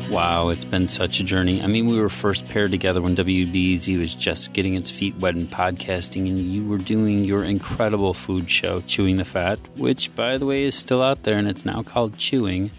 Wow, 0.09 0.47
it's 0.49 0.63
been 0.63 0.87
such 0.87 1.19
a 1.19 1.23
journey. 1.23 1.61
I 1.61 1.67
mean, 1.67 1.85
we 1.85 1.99
were 1.99 2.07
first 2.07 2.47
paired 2.47 2.71
together 2.71 3.01
when 3.01 3.13
WBEZ 3.13 3.99
was 3.99 4.15
just 4.15 4.53
getting 4.53 4.75
its 4.75 4.89
feet 4.89 5.17
wet 5.17 5.35
in 5.35 5.47
podcasting, 5.47 6.27
and 6.27 6.39
you 6.39 6.65
were 6.65 6.77
doing 6.77 7.25
your 7.25 7.43
incredible 7.43 8.13
food 8.13 8.49
show, 8.49 8.81
Chewing 8.87 9.17
the 9.17 9.25
Fat, 9.25 9.59
which, 9.75 10.15
by 10.15 10.37
the 10.37 10.45
way, 10.45 10.63
is 10.63 10.75
still 10.75 11.01
out 11.01 11.23
there, 11.23 11.37
and 11.37 11.45
it's 11.45 11.65
now 11.65 11.83
called 11.83 12.17
Chewing. 12.17 12.71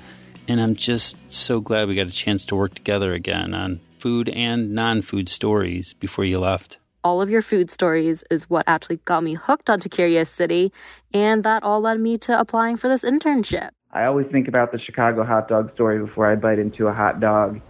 And 0.48 0.58
I'm 0.58 0.74
just 0.74 1.18
so 1.30 1.60
glad 1.60 1.86
we 1.86 1.94
got 1.94 2.06
a 2.06 2.12
chance 2.12 2.46
to 2.46 2.56
work 2.56 2.74
together 2.74 3.12
again 3.12 3.52
on 3.52 3.80
food 3.98 4.30
and 4.30 4.74
non 4.74 5.02
food 5.02 5.28
stories 5.28 5.92
before 5.92 6.24
you 6.24 6.38
left. 6.38 6.78
All 7.04 7.20
of 7.20 7.28
your 7.28 7.42
food 7.42 7.70
stories 7.70 8.24
is 8.30 8.48
what 8.48 8.64
actually 8.66 9.00
got 9.04 9.22
me 9.22 9.34
hooked 9.34 9.68
onto 9.68 9.90
Curious 9.90 10.30
City, 10.30 10.72
and 11.12 11.44
that 11.44 11.62
all 11.62 11.82
led 11.82 12.00
me 12.00 12.16
to 12.18 12.40
applying 12.40 12.78
for 12.78 12.88
this 12.88 13.04
internship. 13.04 13.70
I 13.98 14.04
always 14.04 14.28
think 14.28 14.46
about 14.46 14.70
the 14.70 14.78
Chicago 14.78 15.24
hot 15.24 15.48
dog 15.48 15.74
story 15.74 15.98
before 15.98 16.30
I 16.30 16.37
bite 16.37 16.61
into 16.61 16.87
a 16.87 16.92
hot 16.92 17.18
dog. 17.18 17.61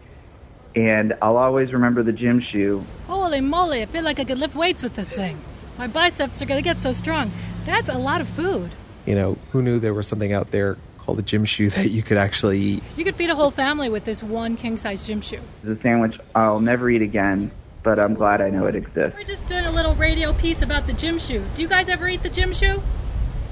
And 0.77 1.17
I'll 1.23 1.38
always 1.38 1.73
remember 1.73 2.03
the 2.03 2.12
gym 2.12 2.41
shoe. 2.41 2.85
Holy 3.07 3.41
moly, 3.41 3.81
I 3.81 3.87
feel 3.87 4.05
like 4.05 4.21
I 4.21 4.25
could 4.25 4.38
lift 4.38 4.55
weights 4.55 4.83
with 4.83 4.95
this 4.95 5.09
thing. 5.09 5.41
My 5.79 5.87
biceps 5.87 6.43
are 6.43 6.45
going 6.45 6.62
to 6.62 6.62
get 6.62 6.83
so 6.83 6.93
strong. 6.93 7.31
That's 7.64 7.88
a 7.88 7.97
lot 7.97 8.21
of 8.21 8.29
food. 8.29 8.73
You 9.07 9.14
know, 9.14 9.38
who 9.53 9.62
knew 9.62 9.79
there 9.79 9.95
was 9.95 10.07
something 10.07 10.35
out 10.35 10.51
there 10.51 10.77
called 10.99 11.19
a 11.19 11.23
gym 11.23 11.47
shoe 11.47 11.71
that 11.77 11.91
you 11.91 12.03
could 12.03 12.19
actually 12.19 12.61
eat? 12.61 12.83
You 12.99 13.07
could 13.07 13.14
feed 13.14 13.31
a 13.31 13.35
whole 13.35 13.51
family 13.51 13.88
with 13.88 14.05
this 14.05 14.23
one 14.23 14.59
king 14.59 14.77
size 14.77 15.07
gym 15.07 15.23
shoe. 15.23 15.41
It's 15.62 15.81
a 15.81 15.83
sandwich 15.83 16.21
I'll 16.35 16.61
never 16.61 16.91
eat 16.91 17.01
again, 17.01 17.51
but 17.83 17.99
I'm 17.99 18.12
glad 18.12 18.43
I 18.43 18.51
know 18.51 18.67
it 18.67 18.75
exists. 18.75 19.17
We're 19.17 19.25
just 19.25 19.47
doing 19.47 19.64
a 19.64 19.73
little 19.73 19.95
radio 19.95 20.35
piece 20.35 20.61
about 20.61 20.87
the 20.87 20.93
gym 20.93 21.19
shoe. 21.19 21.43
Do 21.55 21.62
you 21.62 21.69
guys 21.69 21.88
ever 21.88 22.07
eat 22.07 22.23
the 22.23 22.29
gym 22.29 22.53
shoe? 22.53 22.83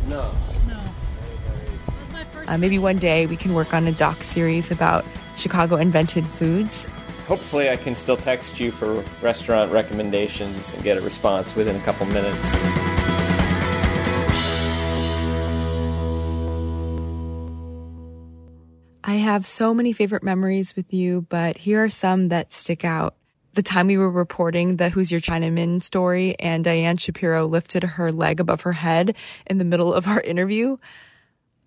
No. 0.08 0.30
Uh, 2.46 2.56
maybe 2.56 2.78
one 2.78 2.96
day 2.96 3.26
we 3.26 3.36
can 3.36 3.54
work 3.54 3.74
on 3.74 3.86
a 3.86 3.92
doc 3.92 4.22
series 4.22 4.70
about 4.70 5.04
Chicago 5.36 5.76
invented 5.76 6.26
foods. 6.26 6.86
Hopefully, 7.26 7.68
I 7.70 7.76
can 7.76 7.96
still 7.96 8.16
text 8.16 8.60
you 8.60 8.70
for 8.70 9.04
restaurant 9.20 9.72
recommendations 9.72 10.72
and 10.72 10.82
get 10.84 10.96
a 10.96 11.00
response 11.00 11.56
within 11.56 11.74
a 11.74 11.80
couple 11.80 12.06
minutes. 12.06 12.54
I 19.02 19.14
have 19.14 19.44
so 19.44 19.74
many 19.74 19.92
favorite 19.92 20.22
memories 20.22 20.76
with 20.76 20.92
you, 20.92 21.26
but 21.28 21.58
here 21.58 21.82
are 21.82 21.88
some 21.88 22.28
that 22.28 22.52
stick 22.52 22.84
out. 22.84 23.16
The 23.54 23.62
time 23.62 23.86
we 23.88 23.96
were 23.96 24.10
reporting 24.10 24.76
the 24.76 24.90
Who's 24.90 25.10
Your 25.10 25.20
Chinaman 25.20 25.82
story 25.82 26.38
and 26.38 26.62
Diane 26.62 26.96
Shapiro 26.96 27.46
lifted 27.46 27.82
her 27.82 28.12
leg 28.12 28.38
above 28.38 28.60
her 28.62 28.72
head 28.72 29.16
in 29.46 29.58
the 29.58 29.64
middle 29.64 29.94
of 29.94 30.06
our 30.06 30.20
interview 30.20 30.76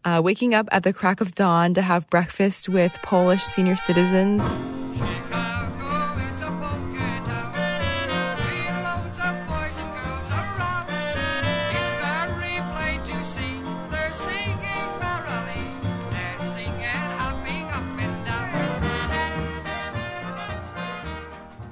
uh, 0.06 0.22
waking 0.24 0.54
up 0.54 0.68
at 0.72 0.84
the 0.84 0.94
crack 0.94 1.22
of 1.22 1.36
dawn 1.36 1.74
to 1.74 1.82
have 1.82 2.10
breakfast 2.10 2.70
with 2.70 2.98
Polish 3.02 3.44
senior 3.44 3.76
citizens. 3.76 4.44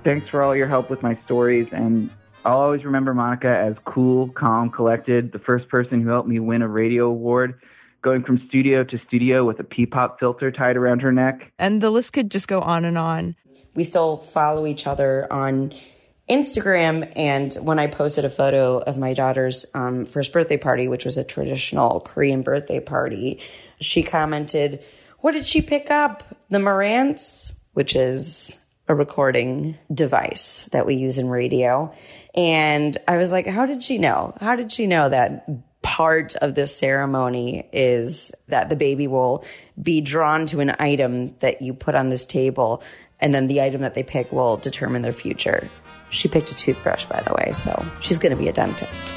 Thanks 0.04 0.30
for 0.30 0.42
all 0.42 0.56
your 0.56 0.68
help 0.68 0.90
with 0.90 1.04
my 1.04 1.18
stories, 1.26 1.68
and 1.74 2.10
I'll 2.46 2.60
always 2.60 2.86
remember 2.86 3.14
Monica 3.14 3.50
as 3.50 3.76
cool, 3.84 4.30
calm, 4.30 4.70
collected, 4.70 5.34
the 5.34 5.40
first 5.40 5.68
person 5.68 6.02
who 6.02 6.08
helped 6.08 6.30
me 6.30 6.40
win 6.40 6.62
a 6.62 6.68
radio 6.68 7.08
award 7.08 7.60
going 8.08 8.24
from 8.24 8.38
studio 8.48 8.86
to 8.86 8.98
studio 9.00 9.44
with 9.44 9.60
a 9.60 9.66
P-pop 9.66 10.18
filter 10.18 10.50
tied 10.50 10.78
around 10.78 11.02
her 11.02 11.12
neck. 11.12 11.52
And 11.60 11.82
the 11.82 11.90
list 11.90 12.14
could 12.14 12.32
just 12.32 12.48
go 12.48 12.62
on 12.62 12.86
and 12.86 12.98
on. 12.98 13.36
We 13.76 13.84
still 13.84 14.20
follow 14.20 14.66
each 14.66 14.88
other 14.88 15.28
on 15.30 15.74
Instagram. 16.30 17.12
And 17.18 17.54
when 17.56 17.80
I 17.80 17.88
posted 17.88 18.24
a 18.24 18.30
photo 18.30 18.78
of 18.78 18.98
my 18.98 19.14
daughter's 19.14 19.66
um, 19.74 20.06
first 20.06 20.32
birthday 20.32 20.56
party, 20.56 20.88
which 20.88 21.04
was 21.04 21.18
a 21.18 21.24
traditional 21.26 22.00
Korean 22.00 22.44
birthday 22.44 22.80
party, 22.80 23.42
she 23.82 24.04
commented, 24.04 24.82
What 25.20 25.34
did 25.34 25.46
she 25.46 25.62
pick 25.62 25.92
up? 25.92 26.24
The 26.50 26.60
Marantz, 26.60 27.60
which 27.74 27.94
is 27.94 28.58
a 28.88 28.96
recording 28.96 29.78
device 29.94 30.70
that 30.72 30.86
we 30.86 30.96
use 30.96 31.18
in 31.18 31.28
radio. 31.28 31.94
And 32.34 32.98
I 33.06 33.18
was 33.18 33.34
like, 33.34 33.48
How 33.48 33.66
did 33.66 33.84
she 33.84 33.98
know? 33.98 34.34
How 34.40 34.56
did 34.56 34.72
she 34.72 34.88
know 34.88 35.10
that 35.10 35.46
part 35.98 36.36
of 36.36 36.54
this 36.54 36.78
ceremony 36.78 37.68
is 37.74 38.32
that 38.50 38.70
the 38.70 38.76
baby 38.76 39.08
will 39.08 39.44
be 39.82 40.00
drawn 40.00 40.46
to 40.46 40.60
an 40.60 40.72
item 40.78 41.36
that 41.40 41.60
you 41.60 41.74
put 41.74 41.96
on 41.96 42.10
this 42.10 42.24
table, 42.28 42.84
and 43.20 43.34
then 43.34 43.48
the 43.48 43.60
item 43.60 43.82
that 43.82 43.96
they 43.96 44.04
pick 44.04 44.32
will 44.32 44.58
determine 44.58 45.02
their 45.02 45.12
future. 45.12 45.68
She 46.12 46.28
picked 46.28 46.52
a 46.52 46.56
toothbrush, 46.56 47.06
by 47.06 47.22
the 47.22 47.34
way, 47.34 47.52
so 47.52 47.84
she's 48.00 48.20
going 48.20 48.30
to 48.30 48.38
be 48.38 48.48
a 48.48 48.54
dentist. 48.54 49.08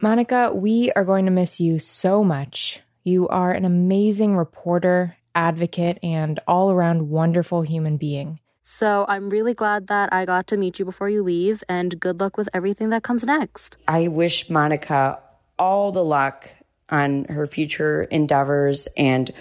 Monica, 0.00 0.50
we 0.54 0.90
are 0.92 1.04
going 1.04 1.26
to 1.26 1.30
miss 1.30 1.60
you 1.60 1.78
so 1.78 2.24
much. 2.24 2.80
You 3.04 3.28
are 3.28 3.52
an 3.52 3.66
amazing 3.66 4.34
reporter, 4.34 5.14
advocate, 5.34 5.98
and 6.02 6.40
all 6.46 6.70
around 6.70 7.08
wonderful 7.08 7.62
human 7.62 7.96
being. 7.96 8.38
So 8.62 9.04
I'm 9.08 9.28
really 9.28 9.54
glad 9.54 9.88
that 9.88 10.12
I 10.12 10.24
got 10.24 10.46
to 10.48 10.56
meet 10.56 10.78
you 10.78 10.84
before 10.84 11.10
you 11.10 11.22
leave, 11.22 11.64
and 11.68 11.98
good 11.98 12.20
luck 12.20 12.36
with 12.36 12.48
everything 12.54 12.90
that 12.90 13.02
comes 13.02 13.24
next. 13.24 13.76
I 13.88 14.08
wish 14.08 14.48
Monica 14.48 15.18
all 15.58 15.92
the 15.92 16.04
luck 16.04 16.48
on 16.88 17.24
her 17.24 17.46
future 17.46 18.04
endeavors, 18.04 18.86
and 18.96 19.32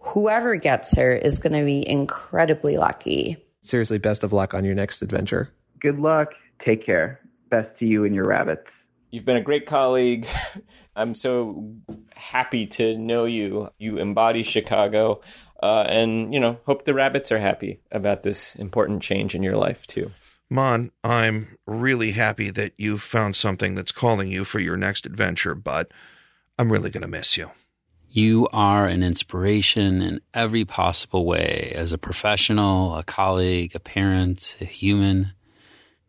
whoever 0.00 0.56
gets 0.56 0.96
her 0.96 1.12
is 1.12 1.38
going 1.38 1.52
to 1.52 1.64
be 1.64 1.88
incredibly 1.88 2.76
lucky. 2.76 3.36
Seriously, 3.60 3.98
best 3.98 4.22
of 4.22 4.32
luck 4.32 4.54
on 4.54 4.64
your 4.64 4.74
next 4.74 5.02
adventure. 5.02 5.52
Good 5.80 5.98
luck. 5.98 6.32
Take 6.60 6.84
care. 6.84 7.20
Best 7.50 7.78
to 7.78 7.86
you 7.86 8.04
and 8.04 8.14
your 8.14 8.26
rabbits. 8.26 8.66
You've 9.16 9.24
been 9.24 9.38
a 9.38 9.42
great 9.42 9.64
colleague. 9.64 10.26
I'm 10.94 11.14
so 11.14 11.72
happy 12.14 12.66
to 12.66 12.98
know 12.98 13.24
you. 13.24 13.70
You 13.78 13.96
embody 13.96 14.42
Chicago. 14.42 15.22
Uh, 15.62 15.86
and, 15.88 16.34
you 16.34 16.38
know, 16.38 16.58
hope 16.66 16.84
the 16.84 16.92
rabbits 16.92 17.32
are 17.32 17.38
happy 17.38 17.80
about 17.90 18.24
this 18.24 18.54
important 18.56 19.02
change 19.02 19.34
in 19.34 19.42
your 19.42 19.56
life, 19.56 19.86
too. 19.86 20.10
Mon, 20.50 20.90
I'm 21.02 21.56
really 21.66 22.10
happy 22.10 22.50
that 22.50 22.74
you 22.76 22.98
found 22.98 23.36
something 23.36 23.74
that's 23.74 23.90
calling 23.90 24.28
you 24.28 24.44
for 24.44 24.58
your 24.58 24.76
next 24.76 25.06
adventure, 25.06 25.54
but 25.54 25.90
I'm 26.58 26.70
really 26.70 26.90
going 26.90 27.00
to 27.00 27.08
miss 27.08 27.38
you. 27.38 27.52
You 28.10 28.48
are 28.52 28.86
an 28.86 29.02
inspiration 29.02 30.02
in 30.02 30.20
every 30.34 30.66
possible 30.66 31.24
way 31.24 31.72
as 31.74 31.94
a 31.94 31.98
professional, 31.98 32.94
a 32.94 33.02
colleague, 33.02 33.74
a 33.74 33.80
parent, 33.80 34.58
a 34.60 34.66
human. 34.66 35.32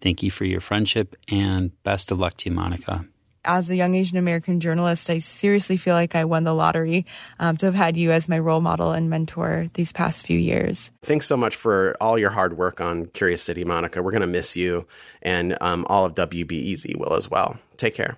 Thank 0.01 0.23
you 0.23 0.31
for 0.31 0.45
your 0.45 0.61
friendship 0.61 1.15
and 1.27 1.71
best 1.83 2.11
of 2.11 2.19
luck 2.19 2.37
to 2.37 2.49
you, 2.49 2.55
Monica 2.55 3.05
as 3.47 3.69
a 3.69 3.75
young 3.75 3.95
Asian 3.95 4.17
American 4.17 4.59
journalist, 4.59 5.09
I 5.09 5.19
seriously 5.19 5.77
feel 5.77 5.95
like 5.95 6.13
I 6.13 6.25
won 6.25 6.43
the 6.43 6.53
lottery 6.53 7.05
um, 7.39 7.57
to 7.57 7.67
have 7.67 7.75
had 7.75 7.97
you 7.97 8.11
as 8.11 8.27
my 8.27 8.37
role 8.37 8.61
model 8.61 8.91
and 8.91 9.09
mentor 9.09 9.69
these 9.73 9.91
past 9.91 10.25
few 10.25 10.37
years. 10.37 10.91
Thanks 11.01 11.25
so 11.25 11.37
much 11.37 11.55
for 11.55 11.95
all 11.99 12.19
your 12.19 12.29
hard 12.29 12.57
work 12.57 12.81
on 12.81 13.07
Curious 13.07 13.41
City, 13.41 13.63
Monica. 13.63 14.03
We're 14.03 14.11
going 14.11 14.21
to 14.21 14.27
miss 14.27 14.55
you, 14.55 14.85
and 15.21 15.57
um, 15.61 15.85
all 15.89 16.05
of 16.05 16.13
WBEZ 16.13 16.97
will 16.97 17.13
as 17.13 17.31
well. 17.31 17.57
Take 17.77 17.95
care. 17.95 18.17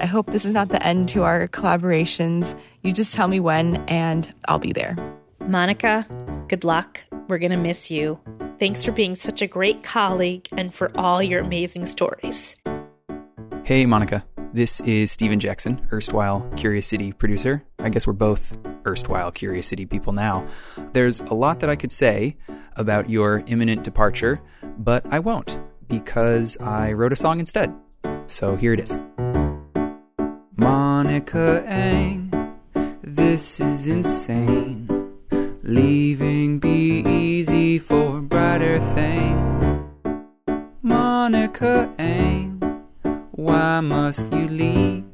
I 0.00 0.06
hope 0.06 0.30
this 0.30 0.44
is 0.44 0.52
not 0.52 0.70
the 0.70 0.84
end 0.84 1.08
to 1.10 1.24
our 1.24 1.48
collaborations. 1.48 2.58
You 2.82 2.92
just 2.92 3.12
tell 3.12 3.28
me 3.28 3.40
when, 3.40 3.76
and 3.88 4.32
I'll 4.46 4.58
be 4.58 4.72
there. 4.72 4.96
Monica, 5.40 6.06
good 6.48 6.64
luck. 6.64 7.04
We're 7.26 7.38
going 7.38 7.50
to 7.50 7.56
miss 7.56 7.90
you. 7.90 8.18
Thanks 8.58 8.84
for 8.84 8.92
being 8.92 9.14
such 9.14 9.42
a 9.42 9.46
great 9.46 9.82
colleague 9.82 10.48
and 10.52 10.74
for 10.74 10.90
all 10.98 11.22
your 11.22 11.40
amazing 11.40 11.86
stories. 11.86 12.56
Hey, 13.64 13.86
Monica. 13.86 14.24
This 14.52 14.80
is 14.80 15.12
Stephen 15.12 15.38
Jackson, 15.38 15.86
erstwhile 15.92 16.50
Curious 16.56 16.86
City 16.86 17.12
producer. 17.12 17.62
I 17.78 17.90
guess 17.90 18.06
we're 18.06 18.14
both 18.14 18.56
erstwhile 18.86 19.30
Curious 19.30 19.66
City 19.66 19.84
people 19.84 20.12
now. 20.12 20.46
There's 20.92 21.20
a 21.20 21.34
lot 21.34 21.60
that 21.60 21.68
I 21.70 21.76
could 21.76 21.92
say 21.92 22.36
about 22.76 23.10
your 23.10 23.44
imminent 23.46 23.84
departure, 23.84 24.40
but 24.78 25.04
I 25.12 25.18
won't 25.18 25.60
because 25.86 26.56
I 26.58 26.92
wrote 26.92 27.12
a 27.12 27.16
song 27.16 27.40
instead. 27.40 27.74
So 28.26 28.56
here 28.56 28.72
it 28.72 28.80
is 28.80 28.98
Monica 30.56 31.62
this 33.28 33.60
is 33.60 33.86
insane. 33.86 34.88
Leaving 35.62 36.58
be 36.58 37.00
easy 37.00 37.78
for 37.78 38.17
things. 38.58 39.64
Monica 40.82 41.88
Eng. 41.96 42.60
Why 43.30 43.80
must 43.80 44.32
you 44.32 44.48
leave? 44.48 45.04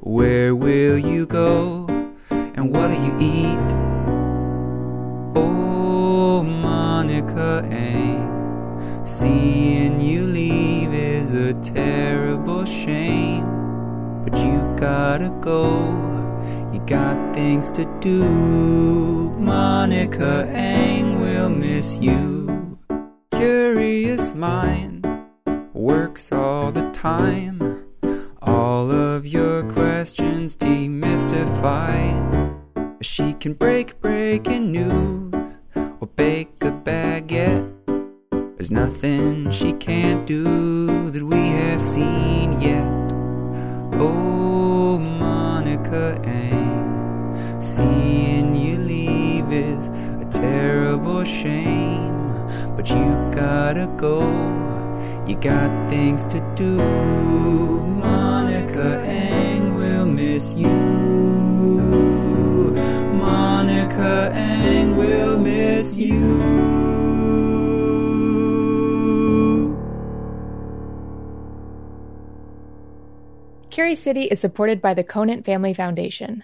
Where 0.00 0.54
will 0.56 0.96
you 0.96 1.26
go? 1.26 1.86
And 2.30 2.72
what 2.72 2.88
do 2.88 2.94
you 2.94 3.14
eat? 3.20 3.72
Oh, 5.36 6.42
Monica 6.42 7.68
Eng, 7.70 9.04
seeing 9.04 10.00
you 10.00 10.26
leave 10.26 10.94
is 10.94 11.34
a 11.34 11.52
terrible 11.60 12.64
shame. 12.64 13.44
But 14.24 14.38
you 14.38 14.74
gotta 14.78 15.28
go, 15.42 15.92
you 16.72 16.80
got 16.86 17.34
things 17.34 17.70
to 17.72 17.84
do. 18.00 19.30
Monica 19.38 20.46
Eng 20.48 21.20
will 21.20 21.50
miss 21.50 21.98
you. 21.98 22.41
Curious 23.42 24.32
mind 24.36 25.04
works 25.74 26.30
all 26.30 26.70
the 26.70 26.88
time. 26.92 27.84
All 28.40 28.88
of 28.88 29.26
your 29.26 29.64
questions 29.72 30.56
demystified. 30.56 32.22
She 33.00 33.32
can 33.34 33.54
break 33.54 34.00
breaking 34.00 34.70
news 34.70 35.58
or 35.74 36.06
bake 36.14 36.62
a 36.62 36.70
baguette. 36.70 37.68
There's 38.30 38.70
nothing 38.70 39.50
she 39.50 39.72
can't 39.72 40.24
do 40.24 41.10
that 41.10 41.24
we 41.24 41.48
have 41.48 41.82
seen 41.82 42.60
yet. 42.60 42.86
Oh, 44.00 44.98
Monica 44.98 46.16
Eng, 46.22 47.60
seeing 47.60 48.54
you 48.54 48.78
leave 48.78 49.50
is 49.50 49.88
a 49.88 50.28
terrible 50.30 51.24
shame, 51.24 51.81
gotta 53.32 53.86
go 53.96 54.72
you 55.26 55.36
got 55.36 55.88
things 55.88 56.26
to 56.26 56.40
do. 56.56 56.76
Monica 56.76 59.00
Eng 59.04 59.76
will 59.76 60.04
miss 60.04 60.56
you. 60.56 60.68
Monica 63.14 64.32
Eng 64.34 64.96
will 64.96 65.38
miss 65.38 65.94
you. 65.94 66.42
Curious 73.70 74.00
City 74.00 74.24
is 74.24 74.40
supported 74.40 74.82
by 74.82 74.92
the 74.92 75.04
Conant 75.04 75.44
Family 75.44 75.72
Foundation. 75.72 76.42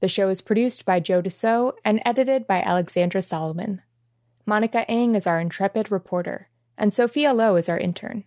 The 0.00 0.08
show 0.08 0.28
is 0.28 0.40
produced 0.40 0.84
by 0.84 0.98
Joe 0.98 1.22
DeCeault 1.22 1.74
and 1.84 2.02
edited 2.04 2.46
by 2.46 2.60
Alexandra 2.60 3.22
Salomon. 3.22 3.82
Monica 4.46 4.90
Eng 4.90 5.14
is 5.14 5.26
our 5.26 5.38
intrepid 5.40 5.90
reporter 5.90 6.48
and 6.80 6.94
Sophia 6.94 7.34
Lowe 7.34 7.56
is 7.56 7.68
our 7.68 7.78
intern. 7.78 8.24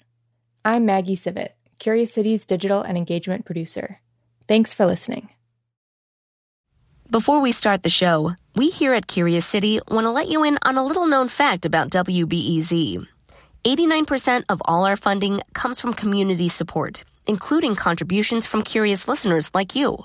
I'm 0.64 0.86
Maggie 0.86 1.16
Sivit, 1.16 1.50
Curious 1.80 2.14
City's 2.14 2.46
digital 2.46 2.82
and 2.84 2.98
engagement 2.98 3.46
producer. 3.46 4.00
Thanks 4.48 4.74
for 4.74 4.86
listening. 4.86 5.30
Before 7.10 7.42
we 7.42 7.52
start 7.52 7.82
the 7.82 7.90
show, 7.90 8.34
we 8.56 8.70
here 8.70 8.94
at 8.94 9.08
Curious 9.08 9.46
City 9.46 9.80
want 9.90 10.06
to 10.06 10.12
let 10.12 10.28
you 10.28 10.44
in 10.44 10.60
on 10.62 10.78
a 10.78 10.86
little 10.86 11.08
known 11.08 11.28
fact 11.30 11.66
about 11.66 11.90
WBEZ. 11.90 13.08
89% 13.66 14.44
of 14.50 14.62
all 14.66 14.86
our 14.86 14.96
funding 14.96 15.42
comes 15.54 15.80
from 15.80 15.94
community 15.94 16.48
support, 16.48 17.04
including 17.26 17.76
contributions 17.76 18.46
from 18.46 18.62
curious 18.62 19.08
listeners 19.08 19.50
like 19.54 19.76
you. 19.76 19.98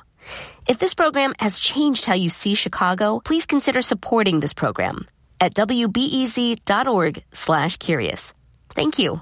If 0.67 0.79
this 0.79 0.95
program 0.95 1.35
has 1.39 1.59
changed 1.59 2.07
how 2.07 2.15
you 2.15 2.31
see 2.31 2.55
Chicago, 2.55 3.21
please 3.25 3.45
consider 3.45 3.83
supporting 3.83 4.41
this 4.41 4.55
program 4.55 5.07
at 5.41 5.55
wbez.org 5.55 7.25
slash 7.33 7.77
curious. 7.79 8.35
Thank 8.71 8.99
you. 8.99 9.21